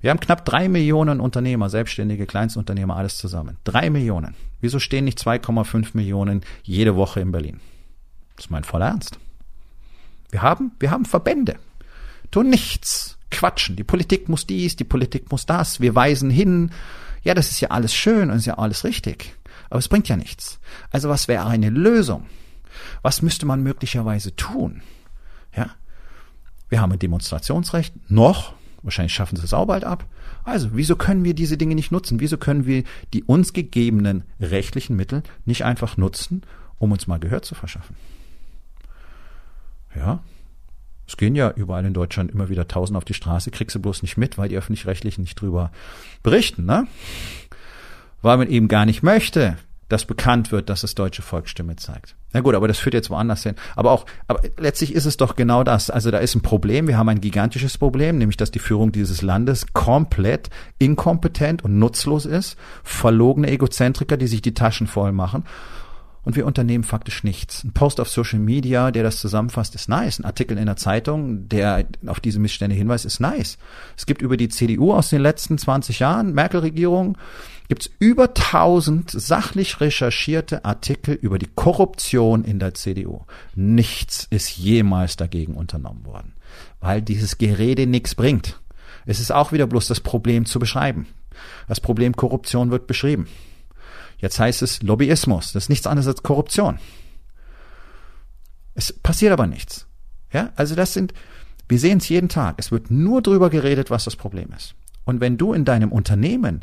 Wir 0.00 0.10
haben 0.10 0.20
knapp 0.20 0.44
drei 0.46 0.68
Millionen 0.70 1.20
Unternehmer, 1.20 1.68
Selbstständige, 1.68 2.26
Kleinstunternehmer, 2.26 2.96
alles 2.96 3.18
zusammen. 3.18 3.58
Drei 3.64 3.90
Millionen. 3.90 4.34
Wieso 4.62 4.78
stehen 4.78 5.04
nicht 5.04 5.18
2,5 5.18 5.90
Millionen 5.92 6.42
jede 6.62 6.96
Woche 6.96 7.20
in 7.20 7.30
Berlin? 7.30 7.60
Das 8.36 8.46
ist 8.46 8.50
mein 8.50 8.64
voller 8.64 8.86
Ernst. 8.86 9.18
Wir 10.30 10.40
haben, 10.40 10.72
wir 10.78 10.90
haben 10.90 11.04
Verbände. 11.04 11.56
Tun 12.30 12.48
nichts. 12.48 13.13
Quatschen. 13.34 13.76
Die 13.76 13.84
Politik 13.84 14.28
muss 14.28 14.46
dies, 14.46 14.76
die 14.76 14.84
Politik 14.84 15.30
muss 15.30 15.46
das. 15.46 15.80
Wir 15.80 15.94
weisen 15.94 16.30
hin. 16.30 16.70
Ja, 17.22 17.34
das 17.34 17.50
ist 17.50 17.60
ja 17.60 17.70
alles 17.70 17.94
schön 17.94 18.30
und 18.30 18.36
ist 18.36 18.46
ja 18.46 18.58
alles 18.58 18.84
richtig. 18.84 19.34
Aber 19.70 19.78
es 19.78 19.88
bringt 19.88 20.08
ja 20.08 20.16
nichts. 20.16 20.60
Also 20.90 21.08
was 21.08 21.28
wäre 21.28 21.46
eine 21.46 21.70
Lösung? 21.70 22.26
Was 23.02 23.22
müsste 23.22 23.46
man 23.46 23.62
möglicherweise 23.62 24.34
tun? 24.36 24.82
Ja? 25.54 25.70
Wir 26.68 26.80
haben 26.80 26.92
ein 26.92 26.98
Demonstrationsrecht. 26.98 28.10
Noch. 28.10 28.54
Wahrscheinlich 28.82 29.14
schaffen 29.14 29.36
sie 29.36 29.44
es 29.44 29.54
auch 29.54 29.66
bald 29.66 29.84
ab. 29.84 30.06
Also, 30.44 30.70
wieso 30.74 30.94
können 30.94 31.24
wir 31.24 31.32
diese 31.32 31.56
Dinge 31.56 31.74
nicht 31.74 31.90
nutzen? 31.90 32.20
Wieso 32.20 32.36
können 32.36 32.66
wir 32.66 32.84
die 33.14 33.22
uns 33.22 33.54
gegebenen 33.54 34.24
rechtlichen 34.40 34.94
Mittel 34.94 35.22
nicht 35.46 35.64
einfach 35.64 35.96
nutzen, 35.96 36.42
um 36.78 36.92
uns 36.92 37.06
mal 37.06 37.18
Gehör 37.18 37.40
zu 37.40 37.54
verschaffen? 37.54 37.96
Ja, 39.96 40.22
es 41.06 41.16
gehen 41.16 41.34
ja 41.34 41.50
überall 41.50 41.84
in 41.84 41.94
Deutschland 41.94 42.30
immer 42.30 42.48
wieder 42.48 42.66
Tausend 42.68 42.96
auf 42.96 43.04
die 43.04 43.14
Straße, 43.14 43.50
kriegst 43.50 43.74
du 43.74 43.80
bloß 43.80 44.02
nicht 44.02 44.16
mit, 44.16 44.38
weil 44.38 44.48
die 44.48 44.56
Öffentlich-Rechtlichen 44.56 45.22
nicht 45.22 45.40
drüber 45.40 45.70
berichten, 46.22 46.64
ne? 46.64 46.86
Weil 48.22 48.38
man 48.38 48.48
eben 48.48 48.68
gar 48.68 48.86
nicht 48.86 49.02
möchte, 49.02 49.58
dass 49.88 50.06
bekannt 50.06 50.50
wird, 50.50 50.70
dass 50.70 50.80
das 50.80 50.94
deutsche 50.94 51.20
Volk 51.20 51.48
Stimme 51.48 51.76
zeigt. 51.76 52.16
Na 52.32 52.40
gut, 52.40 52.54
aber 52.54 52.66
das 52.66 52.78
führt 52.78 52.94
jetzt 52.94 53.10
woanders 53.10 53.42
hin. 53.42 53.54
Aber 53.76 53.92
auch, 53.92 54.06
aber 54.26 54.40
letztlich 54.58 54.94
ist 54.94 55.04
es 55.04 55.18
doch 55.18 55.36
genau 55.36 55.62
das. 55.62 55.90
Also 55.90 56.10
da 56.10 56.18
ist 56.18 56.34
ein 56.34 56.40
Problem. 56.40 56.88
Wir 56.88 56.96
haben 56.96 57.08
ein 57.08 57.20
gigantisches 57.20 57.76
Problem, 57.76 58.18
nämlich 58.18 58.36
dass 58.36 58.50
die 58.50 58.58
Führung 58.58 58.92
dieses 58.92 59.20
Landes 59.20 59.66
komplett 59.72 60.48
inkompetent 60.78 61.62
und 61.62 61.78
nutzlos 61.78 62.24
ist. 62.24 62.56
Verlogene 62.82 63.50
Egozentriker, 63.50 64.16
die 64.16 64.26
sich 64.26 64.42
die 64.42 64.54
Taschen 64.54 64.86
voll 64.86 65.12
machen 65.12 65.44
und 66.24 66.36
wir 66.36 66.46
unternehmen 66.46 66.84
faktisch 66.84 67.22
nichts. 67.24 67.64
Ein 67.64 67.72
Post 67.72 68.00
auf 68.00 68.08
Social 68.08 68.38
Media, 68.38 68.90
der 68.90 69.02
das 69.02 69.18
zusammenfasst, 69.18 69.74
ist 69.74 69.88
nice. 69.88 70.18
Ein 70.18 70.24
Artikel 70.24 70.58
in 70.58 70.66
der 70.66 70.76
Zeitung, 70.76 71.48
der 71.48 71.84
auf 72.06 72.20
diese 72.20 72.38
Missstände 72.38 72.74
hinweist, 72.74 73.04
ist 73.04 73.20
nice. 73.20 73.58
Es 73.96 74.06
gibt 74.06 74.22
über 74.22 74.36
die 74.36 74.48
CDU 74.48 74.92
aus 74.92 75.10
den 75.10 75.20
letzten 75.20 75.58
20 75.58 75.98
Jahren, 75.98 76.32
Merkel-Regierung, 76.34 77.18
gibt 77.68 77.82
es 77.82 77.92
über 77.98 78.28
1000 78.28 79.10
sachlich 79.10 79.80
recherchierte 79.80 80.64
Artikel 80.64 81.14
über 81.14 81.38
die 81.38 81.48
Korruption 81.54 82.44
in 82.44 82.58
der 82.58 82.74
CDU. 82.74 83.22
Nichts 83.54 84.26
ist 84.30 84.56
jemals 84.56 85.16
dagegen 85.16 85.54
unternommen 85.54 86.04
worden, 86.04 86.34
weil 86.80 87.02
dieses 87.02 87.38
Gerede 87.38 87.86
nichts 87.86 88.14
bringt. 88.14 88.60
Es 89.06 89.20
ist 89.20 89.32
auch 89.32 89.52
wieder 89.52 89.66
bloß 89.66 89.86
das 89.86 90.00
Problem 90.00 90.46
zu 90.46 90.58
beschreiben. 90.58 91.06
Das 91.68 91.80
Problem 91.80 92.16
Korruption 92.16 92.70
wird 92.70 92.86
beschrieben. 92.86 93.26
Jetzt 94.24 94.40
heißt 94.40 94.62
es 94.62 94.80
Lobbyismus. 94.80 95.52
Das 95.52 95.64
ist 95.64 95.68
nichts 95.68 95.86
anderes 95.86 96.06
als 96.08 96.22
Korruption. 96.22 96.78
Es 98.72 98.90
passiert 98.90 99.34
aber 99.34 99.46
nichts. 99.46 99.86
Ja, 100.32 100.50
also 100.56 100.74
das 100.74 100.94
sind, 100.94 101.12
wir 101.68 101.78
sehen 101.78 101.98
es 101.98 102.08
jeden 102.08 102.30
Tag. 102.30 102.54
Es 102.56 102.72
wird 102.72 102.90
nur 102.90 103.20
drüber 103.20 103.50
geredet, 103.50 103.90
was 103.90 104.06
das 104.06 104.16
Problem 104.16 104.48
ist. 104.56 104.76
Und 105.04 105.20
wenn 105.20 105.36
du 105.36 105.52
in 105.52 105.66
deinem 105.66 105.92
Unternehmen 105.92 106.62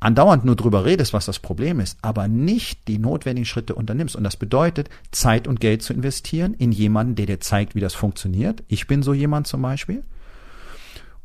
andauernd 0.00 0.44
nur 0.44 0.56
drüber 0.56 0.84
redest, 0.84 1.12
was 1.12 1.26
das 1.26 1.38
Problem 1.38 1.78
ist, 1.78 1.96
aber 2.02 2.26
nicht 2.26 2.88
die 2.88 2.98
notwendigen 2.98 3.46
Schritte 3.46 3.76
unternimmst. 3.76 4.16
Und 4.16 4.24
das 4.24 4.36
bedeutet, 4.36 4.90
Zeit 5.12 5.46
und 5.46 5.60
Geld 5.60 5.84
zu 5.84 5.92
investieren 5.92 6.54
in 6.54 6.72
jemanden, 6.72 7.14
der 7.14 7.26
dir 7.26 7.38
zeigt, 7.38 7.76
wie 7.76 7.80
das 7.80 7.94
funktioniert. 7.94 8.64
Ich 8.66 8.88
bin 8.88 9.04
so 9.04 9.14
jemand 9.14 9.46
zum 9.46 9.62
Beispiel. 9.62 10.02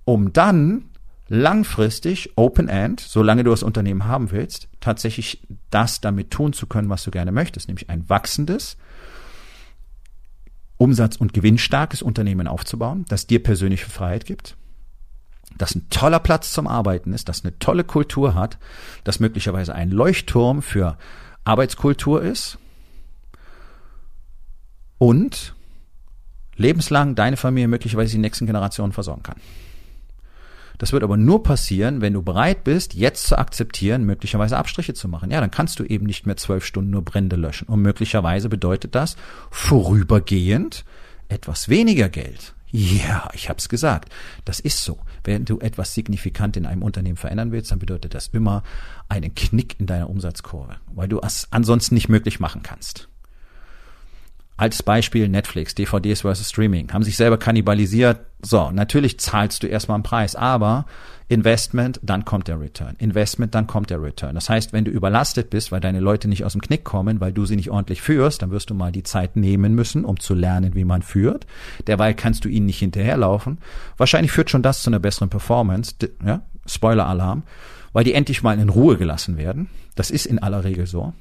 Um 0.03 0.31
dann 0.31 0.91
langfristig, 1.27 2.33
Open 2.35 2.67
End, 2.69 2.99
solange 2.99 3.43
du 3.43 3.51
das 3.51 3.63
Unternehmen 3.63 4.05
haben 4.05 4.31
willst, 4.31 4.67
tatsächlich 4.79 5.41
das 5.71 6.01
damit 6.01 6.31
tun 6.31 6.53
zu 6.53 6.67
können, 6.67 6.89
was 6.89 7.03
du 7.03 7.11
gerne 7.11 7.31
möchtest, 7.31 7.67
nämlich 7.67 7.89
ein 7.89 8.07
wachsendes, 8.09 8.77
umsatz- 10.77 11.17
und 11.17 11.33
gewinnstarkes 11.33 12.01
Unternehmen 12.01 12.47
aufzubauen, 12.47 13.05
das 13.07 13.27
dir 13.27 13.41
persönliche 13.41 13.89
Freiheit 13.89 14.25
gibt, 14.25 14.55
das 15.57 15.73
ein 15.73 15.89
toller 15.89 16.19
Platz 16.19 16.51
zum 16.51 16.67
Arbeiten 16.67 17.13
ist, 17.13 17.29
das 17.29 17.43
eine 17.43 17.57
tolle 17.59 17.83
Kultur 17.83 18.35
hat, 18.35 18.57
das 19.03 19.19
möglicherweise 19.19 19.73
ein 19.73 19.89
Leuchtturm 19.89 20.61
für 20.61 20.97
Arbeitskultur 21.43 22.21
ist 22.21 22.57
und 24.97 25.55
lebenslang 26.57 27.15
deine 27.15 27.37
Familie 27.37 27.67
möglicherweise 27.67 28.13
die 28.13 28.21
nächsten 28.21 28.45
Generationen 28.45 28.93
versorgen 28.93 29.23
kann. 29.23 29.37
Das 30.77 30.91
wird 30.91 31.03
aber 31.03 31.17
nur 31.17 31.43
passieren, 31.43 32.01
wenn 32.01 32.13
du 32.13 32.21
bereit 32.21 32.63
bist, 32.63 32.93
jetzt 32.93 33.27
zu 33.27 33.37
akzeptieren, 33.37 34.05
möglicherweise 34.05 34.57
Abstriche 34.57 34.93
zu 34.93 35.07
machen. 35.07 35.31
Ja, 35.31 35.41
dann 35.41 35.51
kannst 35.51 35.79
du 35.79 35.83
eben 35.83 36.05
nicht 36.05 36.25
mehr 36.25 36.37
zwölf 36.37 36.65
Stunden 36.65 36.91
nur 36.91 37.03
Brände 37.03 37.35
löschen. 37.35 37.67
Und 37.67 37.81
möglicherweise 37.81 38.49
bedeutet 38.49 38.95
das 38.95 39.15
vorübergehend 39.51 40.85
etwas 41.29 41.69
weniger 41.69 42.09
Geld. 42.09 42.53
Ja, 42.71 43.29
ich 43.33 43.49
hab's 43.49 43.69
gesagt. 43.69 44.11
Das 44.43 44.59
ist 44.59 44.83
so. 44.83 44.99
Wenn 45.23 45.45
du 45.45 45.59
etwas 45.59 45.93
signifikant 45.93 46.57
in 46.57 46.65
einem 46.65 46.83
Unternehmen 46.83 47.15
verändern 47.15 47.53
willst, 47.53 47.71
dann 47.71 47.79
bedeutet 47.79 48.13
das 48.13 48.27
immer 48.27 48.63
einen 49.07 49.33
Knick 49.33 49.79
in 49.79 49.85
deiner 49.85 50.09
Umsatzkurve, 50.09 50.75
weil 50.93 51.07
du 51.07 51.21
es 51.21 51.47
ansonsten 51.51 51.95
nicht 51.95 52.09
möglich 52.09 52.41
machen 52.41 52.63
kannst. 52.63 53.07
Als 54.57 54.83
Beispiel 54.83 55.27
Netflix, 55.27 55.75
DVDs 55.75 56.21
versus 56.21 56.49
Streaming, 56.49 56.91
haben 56.93 57.03
sich 57.03 57.17
selber 57.17 57.37
kannibalisiert. 57.37 58.21
So, 58.41 58.71
natürlich 58.71 59.19
zahlst 59.19 59.63
du 59.63 59.67
erstmal 59.67 59.95
einen 59.95 60.03
Preis, 60.03 60.35
aber 60.35 60.85
Investment, 61.27 61.99
dann 62.03 62.23
kommt 62.23 62.47
der 62.47 62.59
Return. 62.61 62.95
Investment, 62.99 63.55
dann 63.55 63.67
kommt 63.67 63.89
der 63.89 64.01
Return. 64.01 64.35
Das 64.35 64.47
heißt, 64.47 64.71
wenn 64.73 64.85
du 64.85 64.91
überlastet 64.91 65.49
bist, 65.49 65.71
weil 65.71 65.81
deine 65.81 65.99
Leute 65.99 66.27
nicht 66.27 66.45
aus 66.45 66.53
dem 66.53 66.61
Knick 66.61 66.83
kommen, 66.83 67.19
weil 67.19 67.33
du 67.33 67.45
sie 67.45 67.55
nicht 67.55 67.71
ordentlich 67.71 68.01
führst, 68.01 68.43
dann 68.43 68.51
wirst 68.51 68.69
du 68.69 68.75
mal 68.75 68.91
die 68.91 69.03
Zeit 69.03 69.35
nehmen 69.35 69.73
müssen, 69.73 70.05
um 70.05 70.19
zu 70.19 70.35
lernen, 70.35 70.75
wie 70.75 70.85
man 70.85 71.01
führt. 71.01 71.47
Derweil 71.87 72.13
kannst 72.13 72.45
du 72.45 72.49
ihnen 72.49 72.67
nicht 72.67 72.79
hinterherlaufen. 72.79 73.57
Wahrscheinlich 73.97 74.31
führt 74.31 74.51
schon 74.51 74.61
das 74.61 74.83
zu 74.83 74.89
einer 74.89 74.99
besseren 74.99 75.29
Performance. 75.29 75.95
Ja? 76.23 76.43
Spoiler-Alarm. 76.65 77.43
Weil 77.91 78.03
die 78.03 78.13
endlich 78.13 78.43
mal 78.43 78.59
in 78.59 78.69
Ruhe 78.69 78.97
gelassen 78.97 79.37
werden. 79.37 79.69
Das 79.95 80.11
ist 80.11 80.25
in 80.25 80.39
aller 80.39 80.63
Regel 80.63 80.85
so. 80.85 81.13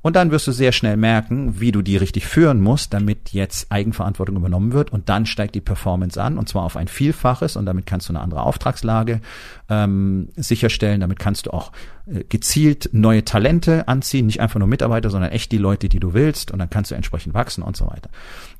Und 0.00 0.16
dann 0.16 0.30
wirst 0.30 0.46
du 0.46 0.52
sehr 0.52 0.72
schnell 0.72 0.96
merken, 0.96 1.60
wie 1.60 1.72
du 1.72 1.82
die 1.82 1.96
richtig 1.96 2.26
führen 2.26 2.60
musst, 2.60 2.94
damit 2.94 3.32
jetzt 3.32 3.70
Eigenverantwortung 3.70 4.36
übernommen 4.36 4.72
wird. 4.72 4.92
Und 4.92 5.08
dann 5.08 5.26
steigt 5.26 5.54
die 5.54 5.60
Performance 5.60 6.22
an, 6.22 6.38
und 6.38 6.48
zwar 6.48 6.62
auf 6.62 6.76
ein 6.76 6.88
Vielfaches. 6.88 7.56
Und 7.56 7.66
damit 7.66 7.86
kannst 7.86 8.08
du 8.08 8.12
eine 8.12 8.20
andere 8.20 8.42
Auftragslage 8.42 9.20
ähm, 9.68 10.28
sicherstellen. 10.36 11.00
Damit 11.00 11.18
kannst 11.18 11.46
du 11.46 11.52
auch 11.52 11.72
äh, 12.06 12.24
gezielt 12.24 12.90
neue 12.92 13.24
Talente 13.24 13.86
anziehen, 13.88 14.26
nicht 14.26 14.40
einfach 14.40 14.58
nur 14.58 14.68
Mitarbeiter, 14.68 15.10
sondern 15.10 15.30
echt 15.30 15.52
die 15.52 15.58
Leute, 15.58 15.88
die 15.88 16.00
du 16.00 16.14
willst. 16.14 16.50
Und 16.50 16.58
dann 16.58 16.70
kannst 16.70 16.90
du 16.90 16.94
entsprechend 16.94 17.34
wachsen 17.34 17.62
und 17.62 17.76
so 17.76 17.86
weiter. 17.86 18.10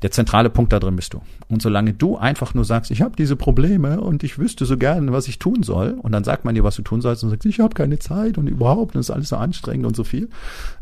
Der 0.02 0.10
zentrale 0.10 0.50
Punkt 0.50 0.72
da 0.72 0.80
drin 0.80 0.96
bist 0.96 1.14
du. 1.14 1.22
Und 1.48 1.62
solange 1.62 1.94
du 1.94 2.16
einfach 2.16 2.54
nur 2.54 2.64
sagst, 2.64 2.90
ich 2.90 3.02
habe 3.02 3.16
diese 3.16 3.36
Probleme 3.36 4.00
und 4.00 4.22
ich 4.22 4.38
wüsste 4.38 4.66
so 4.66 4.76
gerne, 4.76 5.12
was 5.12 5.28
ich 5.28 5.38
tun 5.38 5.62
soll, 5.62 5.98
und 6.00 6.12
dann 6.12 6.24
sagt 6.24 6.44
man 6.44 6.54
dir, 6.54 6.64
was 6.64 6.76
du 6.76 6.82
tun 6.82 7.00
sollst, 7.00 7.24
und 7.24 7.30
sagst, 7.30 7.46
ich 7.46 7.60
habe 7.60 7.74
keine 7.74 7.98
Zeit 7.98 8.38
und 8.38 8.46
überhaupt, 8.46 8.94
das 8.94 9.06
ist 9.06 9.10
alles 9.10 9.30
so 9.30 9.36
anstrengend 9.36 9.86
und 9.86 9.96
so 9.96 10.04
viel, 10.04 10.28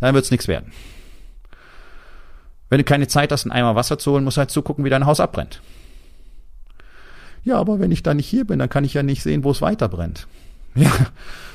dann 0.01 0.15
wird's 0.15 0.31
nichts 0.31 0.49
werden. 0.49 0.73
Wenn 2.69 2.79
du 2.79 2.85
keine 2.85 3.07
Zeit 3.07 3.31
hast, 3.31 3.45
einen 3.45 3.53
Eimer 3.53 3.77
Wasser 3.77 3.99
zu 3.99 4.13
holen, 4.13 4.25
musst 4.25 4.37
du 4.37 4.41
halt 4.41 4.51
zugucken, 4.51 4.85
wie 4.85 4.91
dein 4.91 5.07
Haus 5.07 5.21
abbrennt. 5.21 5.61
Ja, 7.47 7.59
aber 7.59 7.79
wenn 7.79 7.93
ich 7.93 8.03
da 8.03 8.13
nicht 8.13 8.27
hier 8.27 8.45
bin, 8.45 8.59
dann 8.59 8.69
kann 8.69 8.83
ich 8.83 8.93
ja 8.93 9.05
nicht 9.05 9.23
sehen, 9.23 9.45
wo 9.45 9.53
es 9.53 9.63
weiter 9.63 9.89
brennt. 9.89 10.27
Ja, 10.75 10.93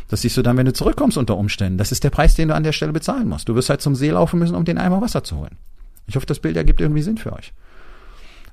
Das 0.08 0.22
siehst 0.22 0.36
du 0.36 0.42
dann, 0.42 0.58
wenn 0.58 0.66
du 0.66 0.74
zurückkommst 0.74 1.16
unter 1.16 1.38
Umständen. 1.38 1.78
Das 1.78 1.92
ist 1.92 2.04
der 2.04 2.10
Preis, 2.10 2.34
den 2.34 2.48
du 2.48 2.56
an 2.56 2.64
der 2.64 2.72
Stelle 2.72 2.92
bezahlen 2.92 3.30
musst. 3.30 3.48
Du 3.48 3.54
wirst 3.54 3.70
halt 3.70 3.82
zum 3.82 3.94
See 3.94 4.10
laufen 4.10 4.40
müssen, 4.40 4.56
um 4.56 4.66
den 4.66 4.80
Eimer 4.80 5.00
Wasser 5.00 5.24
zu 5.24 5.38
holen. 5.38 5.58
Ich 6.08 6.16
hoffe, 6.16 6.26
das 6.26 6.40
Bild 6.40 6.58
ergibt 6.58 6.82
irgendwie 6.82 7.04
Sinn 7.04 7.20
für 7.20 7.34
euch. 7.34 7.54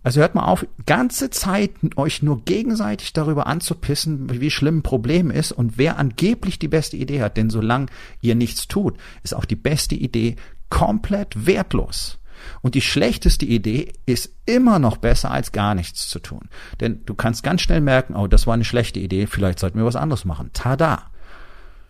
Also 0.03 0.21
hört 0.21 0.35
mal 0.35 0.45
auf, 0.45 0.67
ganze 0.85 1.31
Zeit 1.31 1.71
euch 1.97 2.23
nur 2.23 2.45
gegenseitig 2.45 3.15
darüber 3.15 3.47
anzupissen, 3.47 4.41
wie 4.41 4.51
schlimm 4.51 4.79
ein 4.79 4.83
Problem 4.83 5.31
ist 5.31 5.53
und 5.53 5.79
wer 5.79 5.99
angeblich 5.99 6.59
die 6.59 6.69
beste 6.69 6.97
Idee 6.97 7.23
hat. 7.23 7.37
Denn 7.37 7.51
solange 7.51 7.87
ihr 8.21 8.35
nichts 8.35 8.69
tut, 8.69 8.97
ist 9.23 9.35
auch 9.35 9.47
die 9.47 9.57
beste 9.57 9.95
Idee 9.95 10.37
komplett 10.69 11.47
wertlos. 11.47 12.19
Und 12.63 12.75
die 12.75 12.81
schlechteste 12.81 13.47
Idee 13.47 13.93
ist 14.07 14.33
immer 14.47 14.79
noch 14.79 14.97
besser 14.97 15.31
als 15.31 15.53
gar 15.53 15.75
nichts 15.75 16.09
zu 16.09 16.19
tun. 16.19 16.49
Denn 16.81 17.05
du 17.05 17.15
kannst 17.15 17.43
ganz 17.43 17.63
schnell 17.63 17.81
merken, 17.81 18.15
oh, 18.17 18.27
das 18.27 18.47
war 18.47 18.55
eine 18.55 18.65
schlechte 18.65 19.01
Idee, 19.01 19.27
vielleicht 19.27 19.59
sollten 19.59 19.79
wir 19.79 19.87
was 19.87 19.97
anderes 19.97 20.25
machen. 20.25 20.51
Tada! 20.53 21.11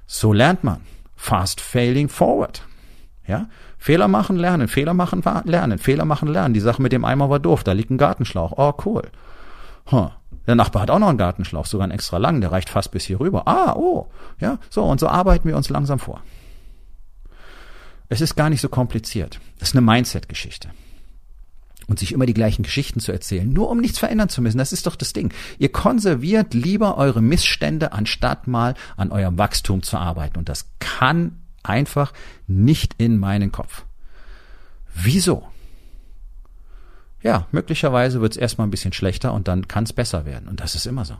So 0.06 0.32
lernt 0.32 0.64
man. 0.64 0.80
Fast 1.16 1.61
failing 1.61 2.08
forward. 2.08 2.62
Ja? 3.26 3.48
Fehler 3.76 4.08
machen, 4.08 4.37
lernen, 4.37 4.68
Fehler 4.68 4.94
machen, 4.94 5.22
lernen, 5.44 5.78
Fehler 5.78 6.04
machen, 6.04 6.28
lernen. 6.28 6.54
Die 6.54 6.61
Sache 6.61 6.82
mit 6.82 6.92
dem 6.92 7.04
Eimer 7.04 7.30
war 7.30 7.38
doof, 7.38 7.62
da 7.62 7.72
liegt 7.72 7.90
ein 7.90 7.98
Gartenschlauch. 7.98 8.52
Oh, 8.56 8.72
cool. 8.84 9.02
Huh. 9.90 10.11
Der 10.46 10.54
Nachbar 10.54 10.82
hat 10.82 10.90
auch 10.90 10.98
noch 10.98 11.08
einen 11.08 11.18
Gartenschlauch, 11.18 11.66
sogar 11.66 11.84
einen 11.84 11.92
extra 11.92 12.16
lang, 12.16 12.40
der 12.40 12.50
reicht 12.50 12.70
fast 12.70 12.90
bis 12.90 13.04
hier 13.04 13.20
rüber. 13.20 13.46
Ah, 13.46 13.74
oh, 13.74 14.08
ja, 14.40 14.58
so, 14.70 14.82
und 14.82 14.98
so 14.98 15.06
arbeiten 15.06 15.46
wir 15.46 15.56
uns 15.56 15.68
langsam 15.68 15.98
vor. 15.98 16.22
Es 18.09 18.21
ist 18.21 18.37
gar 18.37 18.51
nicht 18.51 18.61
so 18.61 18.68
kompliziert. 18.68 19.40
Es 19.59 19.68
ist 19.68 19.77
eine 19.77 19.87
Mindset-Geschichte. 19.87 20.71
Und 21.87 21.99
sich 21.99 22.12
immer 22.12 22.27
die 22.27 22.35
gleichen 22.35 22.62
Geschichten 22.62 23.01
zu 23.01 23.12
erzählen, 23.12 23.51
nur 23.51 23.71
um 23.71 23.81
nichts 23.81 23.99
verändern 23.99 24.29
zu 24.29 24.42
müssen, 24.42 24.59
das 24.59 24.73
ist 24.73 24.87
doch 24.87 24.97
das 24.97 25.14
Ding. 25.14 25.33
Ihr 25.59 25.73
konserviert 25.73 26.53
lieber 26.53 26.99
eure 26.99 27.23
Missstände, 27.23 27.92
anstatt 27.92 28.47
mal 28.47 28.75
an 28.97 29.11
eurem 29.11 29.38
Wachstum 29.38 29.83
zu 29.83 29.97
arbeiten. 29.97 30.38
Und 30.38 30.51
das 30.51 30.66
kann 30.81 31.38
einfach 31.62 32.12
nicht 32.47 32.94
in 32.99 33.18
meinen 33.18 33.53
Kopf. 33.53 33.85
Wieso? 34.94 35.49
Ja, 37.23 37.47
möglicherweise 37.53 38.21
wird 38.21 38.33
es 38.33 38.38
erstmal 38.38 38.66
ein 38.66 38.71
bisschen 38.71 38.92
schlechter 38.92 39.33
und 39.33 39.49
dann 39.49 39.66
kann 39.66 39.85
es 39.85 39.92
besser 39.92 40.25
werden. 40.25 40.49
Und 40.49 40.61
das 40.61 40.75
ist 40.75 40.87
immer 40.87 41.05
so. 41.05 41.16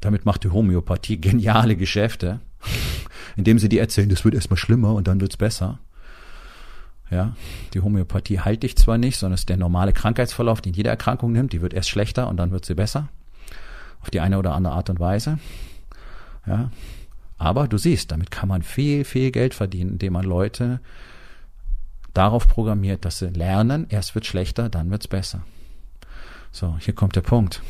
Damit 0.00 0.26
macht 0.26 0.44
die 0.44 0.50
Homöopathie 0.50 1.20
geniale 1.20 1.76
Geschäfte, 1.76 2.40
indem 3.36 3.58
sie 3.58 3.68
dir 3.68 3.80
erzählen, 3.80 4.10
es 4.10 4.24
wird 4.24 4.34
erstmal 4.34 4.56
schlimmer 4.56 4.94
und 4.94 5.08
dann 5.08 5.20
wird's 5.20 5.36
besser. 5.36 5.78
Ja, 7.10 7.36
die 7.74 7.80
Homöopathie 7.80 8.40
heilt 8.40 8.62
dich 8.62 8.76
zwar 8.76 8.98
nicht, 8.98 9.18
sondern 9.18 9.34
es 9.34 9.42
ist 9.42 9.48
der 9.48 9.56
normale 9.56 9.92
Krankheitsverlauf, 9.92 10.60
den 10.60 10.72
jede 10.72 10.88
Erkrankung 10.88 11.32
nimmt. 11.32 11.52
Die 11.52 11.60
wird 11.60 11.74
erst 11.74 11.90
schlechter 11.90 12.28
und 12.28 12.38
dann 12.38 12.50
wird 12.50 12.64
sie 12.64 12.74
besser. 12.74 13.08
Auf 14.00 14.10
die 14.10 14.20
eine 14.20 14.38
oder 14.38 14.54
andere 14.54 14.74
Art 14.74 14.90
und 14.90 15.00
Weise. 15.00 15.38
Ja, 16.46 16.70
aber 17.38 17.68
du 17.68 17.78
siehst, 17.78 18.10
damit 18.10 18.30
kann 18.30 18.48
man 18.48 18.62
viel, 18.62 19.04
viel 19.04 19.30
Geld 19.30 19.54
verdienen, 19.54 19.92
indem 19.92 20.14
man 20.14 20.24
Leute 20.24 20.80
darauf 22.14 22.48
programmiert, 22.48 23.04
dass 23.04 23.18
sie 23.18 23.28
lernen, 23.28 23.86
erst 23.88 24.14
wird 24.14 24.26
schlechter, 24.26 24.68
dann 24.68 24.90
wird's 24.90 25.08
besser. 25.08 25.44
So, 26.52 26.76
hier 26.78 26.94
kommt 26.94 27.16
der 27.16 27.22
Punkt. 27.22 27.62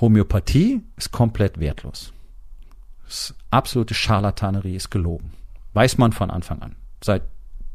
Homöopathie 0.00 0.82
ist 0.96 1.12
komplett 1.12 1.60
wertlos. 1.60 2.12
Das 3.10 3.34
absolute 3.50 3.92
Scharlatanerie 3.92 4.76
ist 4.76 4.88
gelogen. 4.88 5.32
Weiß 5.72 5.98
man 5.98 6.12
von 6.12 6.30
Anfang 6.30 6.62
an. 6.62 6.76
Seit 7.02 7.24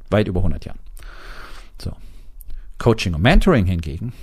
weit 0.09 0.29
über 0.29 0.39
100 0.39 0.63
Jahren. 0.63 0.79
So. 1.77 1.91
Coaching 2.77 3.13
und 3.15 3.21
Mentoring 3.21 3.65
hingegen 3.65 4.13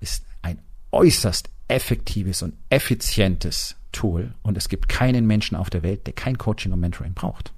ist 0.00 0.26
ein 0.42 0.58
äußerst 0.92 1.48
effektives 1.68 2.42
und 2.42 2.56
effizientes 2.68 3.76
Tool 3.90 4.34
und 4.42 4.58
es 4.58 4.68
gibt 4.68 4.90
keinen 4.90 5.26
Menschen 5.26 5.56
auf 5.56 5.70
der 5.70 5.82
Welt, 5.82 6.06
der 6.06 6.12
kein 6.12 6.36
Coaching 6.36 6.72
und 6.72 6.80
Mentoring 6.80 7.14
braucht. 7.14 7.54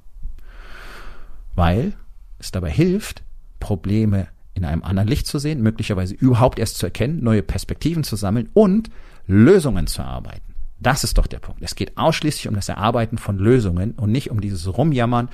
Weil 1.56 1.94
es 2.38 2.52
dabei 2.52 2.70
hilft, 2.70 3.24
Probleme 3.58 4.28
in 4.54 4.64
einem 4.64 4.84
anderen 4.84 5.08
Licht 5.08 5.26
zu 5.26 5.40
sehen, 5.40 5.60
möglicherweise 5.60 6.14
überhaupt 6.14 6.60
erst 6.60 6.78
zu 6.78 6.86
erkennen, 6.86 7.24
neue 7.24 7.42
Perspektiven 7.42 8.04
zu 8.04 8.14
sammeln 8.14 8.48
und 8.54 8.90
Lösungen 9.26 9.88
zu 9.88 10.02
erarbeiten. 10.02 10.49
Das 10.80 11.04
ist 11.04 11.18
doch 11.18 11.26
der 11.26 11.38
Punkt. 11.38 11.62
Es 11.62 11.74
geht 11.74 11.96
ausschließlich 11.96 12.48
um 12.48 12.54
das 12.54 12.68
Erarbeiten 12.68 13.18
von 13.18 13.38
Lösungen 13.38 13.92
und 13.92 14.10
nicht 14.10 14.30
um 14.30 14.40
dieses 14.40 14.76
Rumjammern 14.76 15.28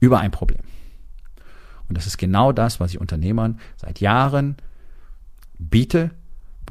über 0.00 0.18
ein 0.18 0.32
Problem. 0.32 0.60
Und 1.88 1.96
das 1.96 2.06
ist 2.06 2.18
genau 2.18 2.52
das, 2.52 2.80
was 2.80 2.90
ich 2.90 3.00
Unternehmern 3.00 3.60
seit 3.76 4.00
Jahren 4.00 4.56
biete, 5.58 6.10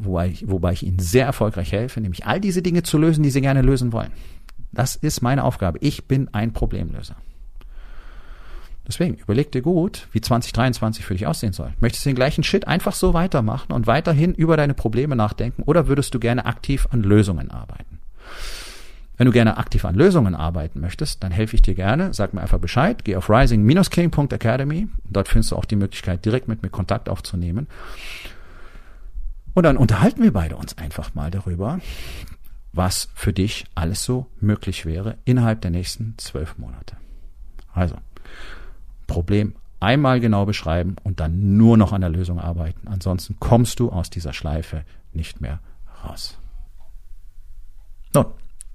wobei 0.01 0.27
ich, 0.27 0.49
wobei 0.49 0.73
ich 0.73 0.83
ihnen 0.83 0.99
sehr 0.99 1.25
erfolgreich 1.25 1.71
helfe, 1.71 2.01
nämlich 2.01 2.25
all 2.25 2.41
diese 2.41 2.61
Dinge 2.61 2.83
zu 2.83 2.97
lösen, 2.97 3.23
die 3.23 3.31
sie 3.31 3.41
gerne 3.41 3.61
lösen 3.61 3.93
wollen. 3.93 4.11
Das 4.73 4.97
ist 4.97 5.21
meine 5.21 5.45
Aufgabe. 5.45 5.79
Ich 5.79 6.05
bin 6.07 6.27
ein 6.33 6.51
Problemlöser. 6.51 7.15
Deswegen 8.87 9.15
überleg 9.15 9.51
dir 9.51 9.61
gut, 9.61 10.07
wie 10.11 10.21
2023 10.21 11.05
für 11.05 11.13
dich 11.13 11.25
aussehen 11.25 11.53
soll. 11.53 11.73
Möchtest 11.79 12.05
du 12.05 12.09
den 12.09 12.15
gleichen 12.15 12.43
Shit 12.43 12.67
einfach 12.67 12.93
so 12.93 13.13
weitermachen 13.13 13.71
und 13.71 13.87
weiterhin 13.87 14.33
über 14.33 14.57
deine 14.57 14.73
Probleme 14.73 15.15
nachdenken 15.15 15.63
oder 15.63 15.87
würdest 15.87 16.13
du 16.13 16.19
gerne 16.19 16.45
aktiv 16.45 16.87
an 16.91 17.01
Lösungen 17.01 17.49
arbeiten? 17.49 17.99
Wenn 19.17 19.25
du 19.25 19.31
gerne 19.31 19.57
aktiv 19.57 19.85
an 19.85 19.95
Lösungen 19.95 20.35
arbeiten 20.35 20.81
möchtest, 20.81 21.23
dann 21.23 21.31
helfe 21.31 21.55
ich 21.55 21.61
dir 21.61 21.73
gerne. 21.73 22.13
Sag 22.13 22.33
mir 22.33 22.41
einfach 22.41 22.59
Bescheid. 22.59 23.05
Geh 23.05 23.15
auf 23.15 23.29
rising-king.academy. 23.29 24.89
Dort 25.05 25.29
findest 25.29 25.51
du 25.51 25.55
auch 25.55 25.65
die 25.65 25.77
Möglichkeit, 25.77 26.25
direkt 26.25 26.47
mit 26.47 26.63
mir 26.63 26.69
Kontakt 26.69 27.07
aufzunehmen. 27.07 27.67
Und 29.53 29.63
dann 29.63 29.77
unterhalten 29.77 30.21
wir 30.21 30.33
beide 30.33 30.57
uns 30.57 30.77
einfach 30.77 31.13
mal 31.15 31.31
darüber, 31.31 31.79
was 32.73 33.07
für 33.15 33.31
dich 33.31 33.65
alles 33.73 34.03
so 34.03 34.27
möglich 34.41 34.85
wäre 34.85 35.17
innerhalb 35.23 35.61
der 35.61 35.71
nächsten 35.71 36.15
zwölf 36.17 36.57
Monate. 36.57 36.97
Also, 37.73 37.95
Problem 39.07 39.55
einmal 39.79 40.19
genau 40.19 40.45
beschreiben 40.45 40.95
und 41.03 41.19
dann 41.19 41.57
nur 41.57 41.77
noch 41.77 41.93
an 41.93 42.01
der 42.01 42.09
Lösung 42.09 42.39
arbeiten. 42.39 42.87
Ansonsten 42.87 43.37
kommst 43.39 43.79
du 43.79 43.89
aus 43.89 44.09
dieser 44.09 44.33
Schleife 44.33 44.83
nicht 45.13 45.41
mehr 45.41 45.59
raus. 46.03 46.37
Nun, 48.13 48.25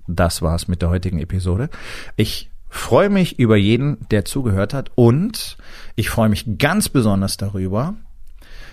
das 0.06 0.42
war's 0.42 0.68
mit 0.68 0.82
der 0.82 0.90
heutigen 0.90 1.18
Episode. 1.18 1.70
Ich 2.16 2.50
freue 2.68 3.10
mich 3.10 3.38
über 3.38 3.56
jeden, 3.56 3.98
der 4.10 4.24
zugehört 4.24 4.74
hat 4.74 4.92
und 4.94 5.56
ich 5.96 6.10
freue 6.10 6.28
mich 6.28 6.58
ganz 6.58 6.88
besonders 6.88 7.36
darüber, 7.36 7.94